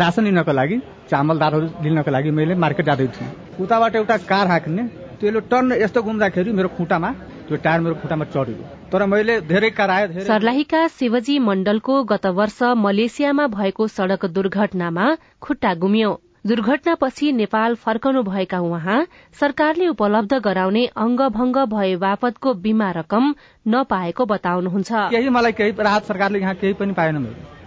रासन 0.00 0.24
लिनको 0.24 0.52
लागि 0.52 0.76
चामल 1.10 1.38
दालहरू 1.38 1.66
लिनको 1.84 2.10
लागि 2.10 2.30
मैले 2.30 2.54
मार्केट 2.54 2.86
जाँदै 2.86 3.06
थिएँ। 3.16 3.28
उताबाट 3.60 3.96
एउटा 3.96 4.16
कार 4.30 4.46
हाँक्ने 4.48 4.82
त्यसले 5.20 5.40
टन्न 5.50 5.76
यस्तो 5.82 6.02
घुम्दाखेरि 6.02 6.52
मेरो 6.52 6.68
खुट्टामा 6.76 7.10
त्यो 7.48 7.56
टायर 7.64 7.80
मेरो 7.80 7.94
खुट्टामा 8.00 8.24
चढ्यो। 8.32 8.64
तर 8.92 9.04
मैले 9.12 9.40
धेरै 9.44 9.70
कार 9.76 9.90
आयो 9.90 10.24
सर्लाहीका 10.24 10.86
शिवजी 10.96 11.38
मण्डलको 11.38 12.02
गत 12.12 12.26
वर्ष 12.40 12.62
मलेसियामा 12.86 13.46
भएको 13.56 13.86
सड़क 13.88 14.24
दुर्घटनामा 14.32 15.06
खुट्टा 15.40 15.74
गुमियो। 15.76 16.10
दुर्घटनापछि 16.46 17.32
नेपाल 17.36 17.74
फर्कनु 17.76 18.22
भएका 18.24 18.58
उहाँ 18.64 18.98
सरकारले 19.40 19.88
उपलब्ध 19.88 20.34
गराउने 20.40 20.86
अङ्गभंग 20.96 21.56
भए 21.72 21.94
बापतको 22.04 22.54
बीमा 22.64 22.90
रकम 22.98 23.34
नपाएको 23.66 24.26
बताउनुहुन्छ। 24.32 24.90
केही 25.12 25.28
मलाई 25.28 25.52
केही 25.52 25.72
राहत 25.78 26.04
सरकारले 26.06 26.38
यहाँ 26.40 26.54
केही 26.56 26.72
पनि 26.80 26.92
पाएन 26.96 27.16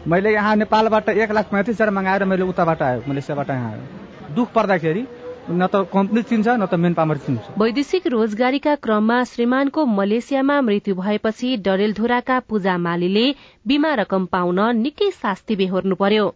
मैले 0.08 0.32
यहाँ 0.34 0.56
नेपालबाट 0.56 1.10
एक 1.10 1.32
लाख 1.32 1.52
पैँतिस 1.52 1.76
हजार 1.76 1.89
मगाएर 1.89 2.24
मैले 2.26 2.44
उताबाट 2.44 2.82
आयो 2.82 3.04
मलेसियाबाट 3.08 3.50
यहाँ 3.50 3.72
आयो। 3.72 4.36
दुःख 4.36 4.50
पर्दाखेरि 4.56 5.06
न 5.50 5.68
त 5.68 5.88
कम्पनी 5.94 6.22
चिन्छ 6.22 6.48
न 6.48 6.66
त 6.66 6.76
मेन 6.76 6.94
पावर 6.94 7.18
चिन्छ। 7.24 7.56
वैदेशिक 7.58 8.08
रोजगारीका 8.08 8.76
क्रममा 8.84 9.24
श्रीमानको 9.24 9.86
मलेसियामा 9.86 10.60
मृत्यु 10.62 10.96
भएपछि 10.96 11.56
डरेलधुराका 11.63 12.39
पूजा 12.50 12.78
मालीले 12.78 13.26
बीमा 13.68 13.94
रकम 14.04 14.26
पाउन 14.28 14.60
निकै 14.78 15.10
शास्ति 15.13 15.56
बेहोर्नु 15.56 15.96
पर्यो। 15.96 16.28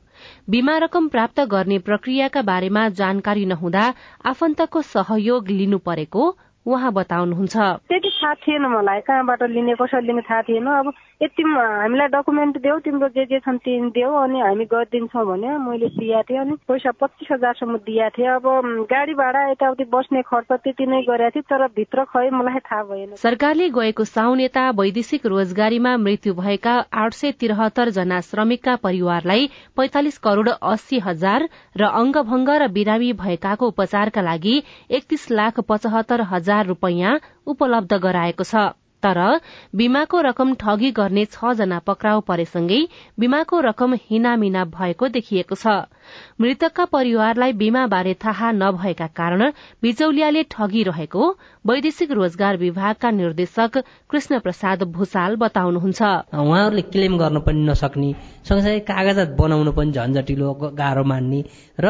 बीमा 0.49 0.77
रकम 0.77 1.08
प्राप्त 1.08 1.39
गर्ने 1.51 1.80
प्रक्रियाका 1.84 2.41
बारेमा 2.41 2.88
जानकारी 2.95 3.45
नहुँदा 3.45 3.93
आफन्तको 4.25 4.82
सहयोग 4.95 5.47
लिनु 5.51 5.77
परेको 5.84 6.23
उहाँ 6.67 6.91
बताउनुहुन्छ। 6.93 7.56
त्यति 7.88 8.10
थाहा 8.17 8.34
थिएन 8.43 8.65
मलाई। 8.67 8.99
कहाँबाट 9.08 9.43
लिने 9.49 9.73
कसरी 9.80 10.06
लिने 10.08 10.21
थाहा 10.27 10.41
थिएन। 10.47 10.67
अब 10.67 10.91
यति 11.23 11.43
हामीलाई 11.43 12.08
डकुमेन्ट 12.13 12.58
देऊ 12.62 12.77
तिम्रो 12.86 13.08
जे 13.10 13.25
जे 13.25 13.39
छन् 13.39 13.58
तिन 13.63 13.89
देऊ 13.89 14.12
अनि 14.13 14.39
हामी 14.39 14.65
गरिदिन्छौँ 14.67 15.25
भने 15.25 15.58
मैले 15.58 15.88
दिएको 15.95 16.23
थिएँ 16.27 16.39
अनि 16.39 16.56
पैसा 16.67 16.91
पच्चिस 17.01 17.27
हजारसम्म 17.32 17.77
दिएको 17.88 18.10
थिएँ। 18.17 18.27
अब 18.30 18.45
गाडी 18.91 19.13
भाडा 19.13 19.41
यताउति 19.51 19.84
बस्ने 19.93 20.21
खर्च 20.21 20.51
त्यति 20.53 20.86
नै 20.86 21.01
गरेको 21.08 21.32
थिएँ 21.36 21.47
तर 21.49 21.65
भित्र 21.77 22.03
खै 22.12 22.30
मलाई 22.30 22.60
थाहा 22.67 22.84
भएन। 22.84 23.15
सरकारले 23.15 23.69
गएको 23.69 24.03
साउन 24.06 24.39
यता 24.41 24.69
वैदेशिक 24.77 25.25
रोजगारीमा 25.25 25.95
मृत्यु 25.97 26.34
भएका 26.36 26.75
आठ 26.93 27.13
सय 27.13 27.32
त्रिहत्तर 27.39 27.89
जना 27.97 28.19
श्रमिकका 28.27 28.75
परिवारलाई 28.84 29.49
पैंतालिस 29.77 30.17
करोड़ 30.19 30.49
अस्सी 30.49 30.99
हजार 30.99 31.47
र 31.77 31.84
अंगभंग 31.95 32.49
र 32.62 32.67
बिरामी 32.69 33.12
भएकाको 33.15 33.67
उपचारका 33.67 34.21
लागि 34.21 34.56
एकतीस 34.91 35.30
लाख 35.32 35.60
पचहत्तर 35.69 36.21
हजार 36.27 36.56
रूपियाँ 36.63 37.19
उपलब्ध 37.47 37.93
गराएको 37.93 38.43
छ। 38.43 38.67
तर 39.03 39.19
बीमाको 39.75 40.21
रकम 40.21 40.53
ठगी 40.53 40.89
गर्ने 40.91 41.25
छ 41.25 41.53
जना 41.53 41.77
पक्राउ 41.79 42.21
परेसँगै 42.21 42.79
बीमाको 43.19 43.59
रकम 43.61 43.93
हिनामिना 43.93 44.63
भएको 44.65 45.07
देखिएको 45.07 45.55
छ। 45.55 45.85
मृतकका 46.41 46.85
परिवारलाई 46.85 47.53
बीमाबारे 47.53 48.13
थाहा 48.13 48.51
नभएका 48.51 49.07
कारण 49.07 49.51
बिचौलियाले 49.81 50.43
ठगी 50.51 50.83
रहेको 50.83 51.29
वैदेशिक 51.65 52.11
रोजगार 52.11 52.57
विभागका 52.57 53.11
निर्देशक 53.11 53.77
कृष्ण 54.09 54.39
प्रसाद 54.39 54.83
भूषाल 54.83 55.35
बताउनुहुन्छ। 55.35 56.01
उहाँहरूले 56.33 56.81
क्लेम 56.81 57.17
गर्न 57.17 57.39
पनि 57.39 57.67
नसक्ने 57.69 58.13
सँगसँगै 58.47 58.79
कागजात 58.88 59.29
बनाउन 59.39 59.71
पनि 59.77 59.91
झन्झटिलो 59.91 60.53
गाह्रो 60.79 61.03
मान्ने 61.03 61.43
र 61.79 61.86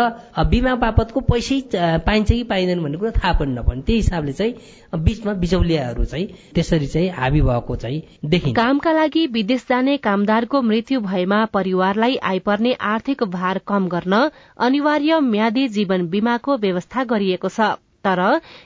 बिमा 0.49 0.73
बापतको 0.83 1.19
पैसै 1.29 1.59
पाइन्छ 2.05 2.29
कि 2.29 2.43
पाइँदैन 2.49 2.83
भन्ने 2.83 2.97
कुरा 2.97 3.11
थाहा 3.17 3.33
पनि 3.39 3.53
नपर्ने 3.53 3.81
त्यही 3.81 3.99
हिसाबले 3.99 4.33
चाहिँ 4.33 4.99
बीचमा 5.05 5.33
बिचौलियाहरू 5.43 6.05
चाहिँ 6.05 6.27
त्यसरी 6.55 6.87
चाहिँ 6.87 7.09
हाबी 7.13 7.41
भएको 7.41 7.75
चाहिँ 7.75 8.01
देखिन्छ। 8.25 8.55
कामका 8.57 8.91
लागि 8.91 9.25
विदेश 9.33 9.65
जाने 9.69 9.97
कामदारको 10.03 10.61
मृत्यु 10.61 10.99
भएमा 11.01 11.43
परिवारलाई 11.53 12.15
आइपर्ने 12.31 12.73
आर्थिक 12.93 13.23
भार 13.33 13.61
कम 13.67 13.87
गर्न 13.87 14.29
अनिवार्य 14.59 15.19
म्यादी 15.33 15.67
जीवन 15.77 16.07
बीमाको 16.09 16.57
व्यवस्था 16.57 17.03
गरिएको 17.11 17.49
छ। 17.49 17.75
तर 18.05 18.19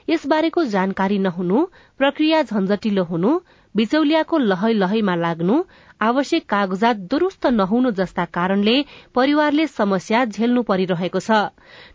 यसबारेको 0.10 0.64
जानकारी 0.72 1.18
नहुनु 1.20 1.66
प्रक्रिया 2.00 2.42
झन्झटिलो 2.44 3.04
हुनु 3.04 3.30
बिचौलियाको 3.76 4.38
लहै 4.38 4.74
लहैमा 4.74 5.16
लाग्नु 5.16 5.56
आवश्यक 6.02 6.46
कागजात 6.50 6.96
दुरूस्त 7.10 7.46
नहुनु 7.48 7.90
जस्ता 7.92 8.24
कारणले 8.26 8.82
परिवारले 9.16 9.66
समस्या 9.68 10.24
झेल्नु 10.26 10.62
परिरहेको 10.62 11.20
छ। 11.20 11.32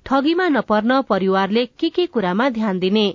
ठगीमा 0.06 0.48
नपर्न 0.48 1.00
परिवारले 1.08 1.64
के 1.66 1.88
के 1.88 2.06
कुरामा 2.06 2.48
ध्यान 2.48 2.78
दिने? 2.78 3.06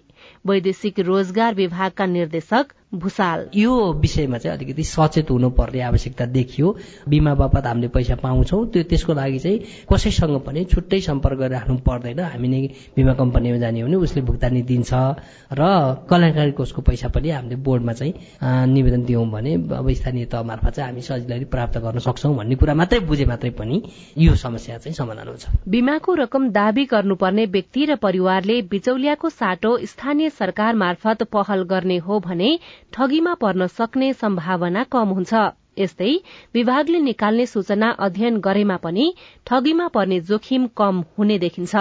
वैदेशिक 0.46 1.00
रोजगार 1.00 1.54
विभागका 1.56 2.06
निर्देशक 2.06 2.74
भूषाल 2.94 3.46
यो 3.56 3.72
विषयमा 3.94 4.38
चाहिँ 4.38 4.58
अलिकति 4.58 4.84
सचेत 4.84 5.30
हुनुपर्ने 5.32 5.82
आवश्यकता 5.82 6.26
देखियो। 6.28 6.76
बिमा 7.10 7.34
बापत 7.36 7.66
हामीले 7.66 7.88
पैसा 7.88 8.16
पाउँछौँ। 8.20 8.66
त्यो 8.72 8.84
त्यसको 8.84 9.14
लागि 9.14 9.40
चाहिँ 9.40 9.60
कसैसँग 9.92 10.40
पनि 10.46 10.64
छुट्टै 10.68 11.00
सम्पर्क 11.00 11.38
गरिराख्नु 11.40 11.78
पर्दैन। 11.88 12.20
हामी 12.20 12.48
नै 12.48 12.62
बिमा 12.96 13.14
कम्पनीमा 13.16 13.58
जाने 13.58 13.82
हो 13.82 13.88
भने 13.88 13.96
उसले 13.96 14.22
भुक्तानी 14.22 14.62
दिन्छ। 14.68 14.92
र 15.52 15.62
कल्याणकारी 16.10 16.52
कोषको 16.52 16.82
पैसा 16.82 17.08
पनि 17.16 17.30
हामीले 17.32 17.56
बोर्डमा 17.64 17.94
चाहिँ 17.94 18.14
निवेदन 18.68 19.04
दियौँ 19.06 19.26
भने 19.32 19.54
अब 19.72 19.92
स्थानीय 19.92 20.26
तह 20.28 20.44
मार्फत 20.44 20.76
चाहिँ 20.76 20.92
हामी 20.92 21.02
सजिलै 21.02 21.46
प्राप्त 21.48 21.78
गर्न 21.80 22.00
सक्छौँ 22.04 22.36
भन्ने 22.36 22.56
कुरा 22.56 22.74
मात्रै 22.76 23.00
बुझे 23.08 23.26
मात्रै 23.26 23.50
पनि 23.56 23.82
यो 24.18 24.36
समस्या 24.36 24.78
चाहिँ 24.78 24.96
समाधान 24.96 25.28
हुन्छ। 25.28 25.48
बिमाको 25.68 26.14
रकम 26.16 26.50
दावी 26.52 26.86
गर्नुपर्ने 26.92 27.46
व्यक्ति 27.56 27.86
र 27.86 27.96
परिवारले 28.04 28.62
बिचौलियाको 28.68 29.30
साटो 29.32 29.78
स्थानीय 29.86 30.30
सरकार 30.36 30.76
मार्फत 30.76 31.24
पहल 31.32 31.64
गर्ने 31.64 31.98
हो 31.98 32.20
भने 32.20 32.52
ठगीमा 32.94 33.34
पर्न 33.42 33.68
सक्ने 33.70 34.14
सम्भावना 34.16 34.84
कम 34.92 35.10
हुन्छ। 35.18 35.34
यस्तै 35.80 36.14
विभागले 36.54 37.00
निकाल्ने 37.02 37.46
सूचना 37.46 37.90
अध्ययन 38.00 38.40
गरेमा 38.42 38.78
पनि 38.78 39.06
ठगीमा 39.48 39.88
पर्ने 39.90 40.20
जोखिम 40.30 40.68
कम 40.78 41.04
हुने 41.18 41.38
देखिन्छ। 41.40 41.74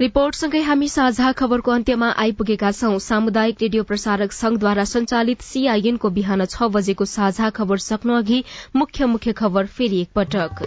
रिपोर्टसँगै 0.00 0.60
हामी 0.62 0.88
साझा 0.88 1.30
खबरको 1.32 1.70
अन्त्यमा 1.70 2.08
आइपुगेका 2.18 2.70
छौं। 2.72 2.98
सामुदायिक 2.98 3.56
रेडियो 3.62 3.82
प्रसारक 3.82 4.32
संघद्वारा 4.32 4.84
संचालित 4.84 5.40
सीआईएनको 5.42 6.10
बिहान 6.10 6.44
छ 6.46 6.68
बजेको 6.76 7.04
साझा 7.04 7.50
खबर 7.50 7.78
सक्नु 7.78 8.14
अघि 8.14 8.38
मुख्य 8.76 9.06
मुख्य 9.06 9.32
खबर 9.32 9.66
फेरि 9.72 10.00
एकपटक। 10.00 10.62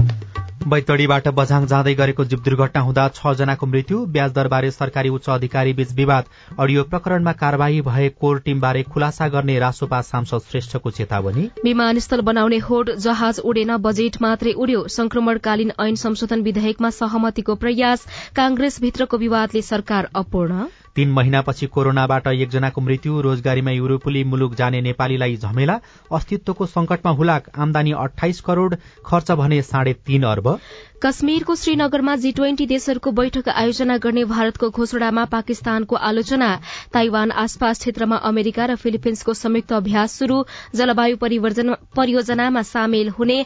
बैतडीबाट 0.63 1.28
बझाङ 1.38 1.65
जाँदै 1.67 1.93
गरेको 1.95 2.23
जीव 2.32 2.39
दुर्घटना 2.43 2.82
हुँदा 2.82 3.08
छ 3.15 3.32
जनाको 3.39 3.67
मृत्यु 3.67 3.97
ब्याजदरबारे 4.13 4.69
सरकारी 4.71 5.10
उच्च 5.10 5.30
अधिकारी 5.30 5.73
बीच 5.73 5.91
विवाद 5.95 6.30
अडियो 6.58 6.84
प्रकरणमा 6.91 7.34
कार्यवाही 7.41 7.82
भए 7.88 8.08
कोर 8.21 8.39
टीमबारे 8.45 8.84
खुलासा 8.93 9.28
गर्ने 9.34 9.58
रासोपा 9.60 10.02
सांसद 10.04 10.47
श्रेष्ठको 10.52 10.91
चेतावनी। 10.91 11.43
विमानस्थल 11.63 12.21
बनाउने 12.21 12.58
होड 12.60 12.91
जहाज 12.97 13.39
उडेन 13.43 13.76
बजेट 13.80 14.21
मात्रै 14.21 14.54
उड्यो। 14.58 14.86
संक्रमणकालीन 14.89 15.71
ऐन 15.80 15.95
संशोधन 16.04 16.41
विधेयकमा 16.43 16.89
सहमतिको 16.99 17.56
प्रयास 17.56 18.08
कांग्रेसभित्रको 18.36 19.17
विवादले 19.17 19.62
सरकार 19.63 20.10
अपूर्ण। 20.15 20.65
तीन 20.95 21.12
महिनापछि 21.12 21.65
कोरोनाबाट 21.67 22.27
एकजनाको 22.27 22.82
मृत्यु 22.82 23.21
रोजगारीमा 23.21 23.71
युरोपेली 23.71 24.23
मुलुक 24.23 24.56
जाने 24.56 24.82
नेपालीलाई 24.82 25.36
झमेला 25.38 25.79
अस्तित्वको 26.12 26.65
संकटमा 26.67 27.12
हुलाक 27.12 27.49
आमदानी 27.58 27.91
अठाइस 27.99 28.41
करोड़ 28.41 28.75
खर्च 29.06 29.32
भने 29.34 29.62
साढे 29.63 29.93
तीन 30.06 30.23
अर्ब। 30.23 30.60
कश्मीरको 31.03 31.56
श्रीनगरमा 31.56 32.15
जी 32.15 32.32
ट्वेन्टी 32.32 32.65
देशहरूको 32.65 33.12
बैठक 33.12 33.49
आयोजना 33.51 33.97
गर्ने 33.97 34.23
भारतको 34.25 34.69
घोषणामा 34.69 35.25
पाकिस्तानको 35.27 35.95
आलोचना। 36.08 36.49
ताइवान 36.93 37.32
आसपास 37.43 37.79
क्षेत्रमा 37.79 38.15
अमेरिका 38.23 38.65
र 38.65 38.75
फिलिपिन्सको 38.77 39.34
संयुक्त 39.36 39.73
अभ्यास 39.73 40.19
शुरू 40.19 40.43
जलवायु 40.75 41.17
परियोजनामा 41.17 42.62
सामेल 42.69 43.10
हुने 43.10 43.45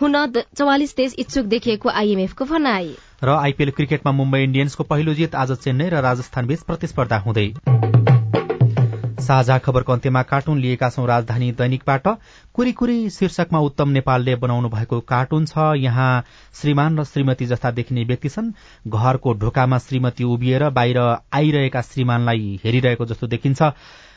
हुन 0.00 0.14
चौवालिस 0.58 0.96
देश 0.96 1.14
इच्छुक 1.18 1.46
देखिएको 1.46 1.88
आईएमएफको 1.88 2.44
भनाई। 2.44 2.88
र 3.24 3.28
आइपीएल 3.30 3.70
क्रिकेटमा 3.70 4.12
मुम्बई 4.12 4.42
इण्डियन्सको 4.42 4.84
पहिलो 4.84 5.14
जित 5.14 5.34
आज 5.34 5.52
चेन्नई 5.54 5.88
र 5.88 6.00
राजस्थान 6.02 6.46
बीच 6.46 6.62
प्रतिस्पर्धा 6.62 7.18
हुँदै। 7.18 7.52
साझा 9.24 9.58
खबरको 9.58 9.92
अन्त्यमा 9.92 10.22
कार्टुन 10.24 10.58
लिएका 10.60 10.88
छौं 10.90 11.06
राजधानी 11.08 11.50
दैनिकबाट। 11.52 12.08
कुरी 12.54 13.08
शीर्षकमा 13.10 13.58
उत्तम 13.60 13.88
नेपालले 13.88 14.34
बनाउनु 14.36 14.68
भएको 14.68 15.00
कार्टुन 15.00 15.46
छ। 15.46 15.72
यहाँ 15.78 16.24
श्रीमान 16.54 16.98
र 16.98 17.04
श्रीमती 17.04 17.46
जस्ता 17.46 17.70
देखिने 17.70 18.04
व्यक्ति 18.04 18.28
छन्। 18.28 18.52
घरको 18.88 19.32
ढोकामा 19.34 19.78
श्रीमती 19.78 20.24
उभिएर 20.24 20.68
बाहिर 20.70 20.98
आइरहेका 20.98 21.82
श्रीमानलाई 21.82 22.60
हेरिरहेको 22.64 23.06
जस्तो 23.06 23.26
देखिन्छ। 23.26 23.62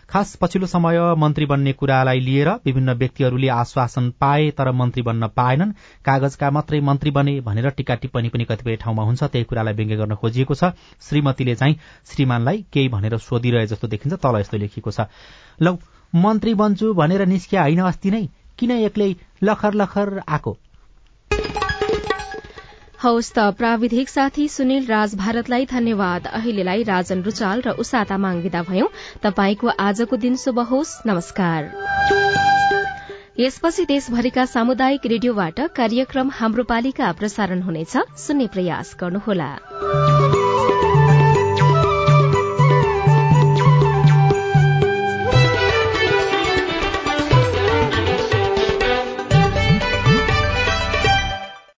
खास 0.10 0.36
पछिल्लो 0.42 0.68
समय 0.68 0.98
मन्त्री 1.18 1.46
बन्ने 1.46 1.72
कुरालाई 1.74 2.20
लिएर 2.20 2.50
विभिन्न 2.66 2.94
व्यक्तिहरूले 2.94 3.48
आश्वासन 3.50 4.10
पाए 4.20 4.50
तर 4.52 4.72
मन्त्री 4.72 5.02
बन्न 5.04 5.28
पाएनन्। 5.28 5.72
कागजका 6.06 6.52
मात्रै 6.52 6.80
मन्त्री 6.80 7.12
बने 7.12 7.40
भनेर 7.42 7.70
टीका 7.70 7.96
टिप्पणी 7.96 8.30
पनि 8.30 8.44
कतिपय 8.44 8.76
ठाउँमा 8.76 9.04
हुन्छ। 9.04 9.24
त्यही 9.24 9.44
कुरालाई 9.44 9.74
व्यङ्ग्य 9.74 9.96
गर्न 9.96 10.16
खोजिएको 10.16 10.56
छ। 10.56 10.72
श्रीमतीले 11.02 11.56
चाहिँ 11.56 11.76
श्रीमानलाई 12.08 12.66
केही 12.74 12.88
भनेर 12.88 13.18
सोधिरहे 13.20 13.68
जस्तो 13.68 13.88
देखिन्छ 13.88 14.16
तल 14.16 14.40
यस्तो 14.40 14.58
लेखिएको 14.58 14.92
छ। 14.92 15.12
लौ 15.62 15.76
मन्त्री 16.16 16.54
बन्छु 16.56 16.94
भनेर 16.94 17.26
निस्किया 17.28 17.62
होइन 17.62 17.82
अस्ति 17.84 18.12
नै। 18.12 18.24
किन 18.58 18.72
एक्लै 18.72 19.14
लखर 19.44 19.74
लखर 19.74 20.22
आएको? 20.24 20.58
हौस् 23.04 23.34
त 23.34 23.40
प्राविधिक 23.58 24.10
साथी 24.10 24.48
सुनिल 24.48 24.86
राज 24.86 25.14
भारतलाई 25.16 25.66
धन्यवाद। 25.66 26.28
अहिलेलाई 26.28 26.84
राजन 26.84 27.22
रुचाल 27.22 27.62
र 27.62 27.74
तामाङ 28.04 28.42
विदा 28.42 28.62
भयौं। 28.64 28.88
तपाईँको 29.24 29.68
आजको 29.80 30.18
दिन 30.18 30.36
शुभ 30.36 30.60
होस्। 30.60 30.96
नमस्कार। 31.06 31.70
यसपछि 33.40 33.86
देशभरिका 33.86 34.46
सामुदायिक 34.46 35.06
रेडियोबाट 35.06 35.60
कार्यक्रम 35.76 36.32
हाम्रो 36.34 36.64
पालिका 36.64 37.12
प्रसारण 37.14 37.62
हुनेछ। 37.62 37.98
सुन्ने 38.18 38.48
प्रयास 38.48 38.96
गर्नुहोला। 39.00 39.52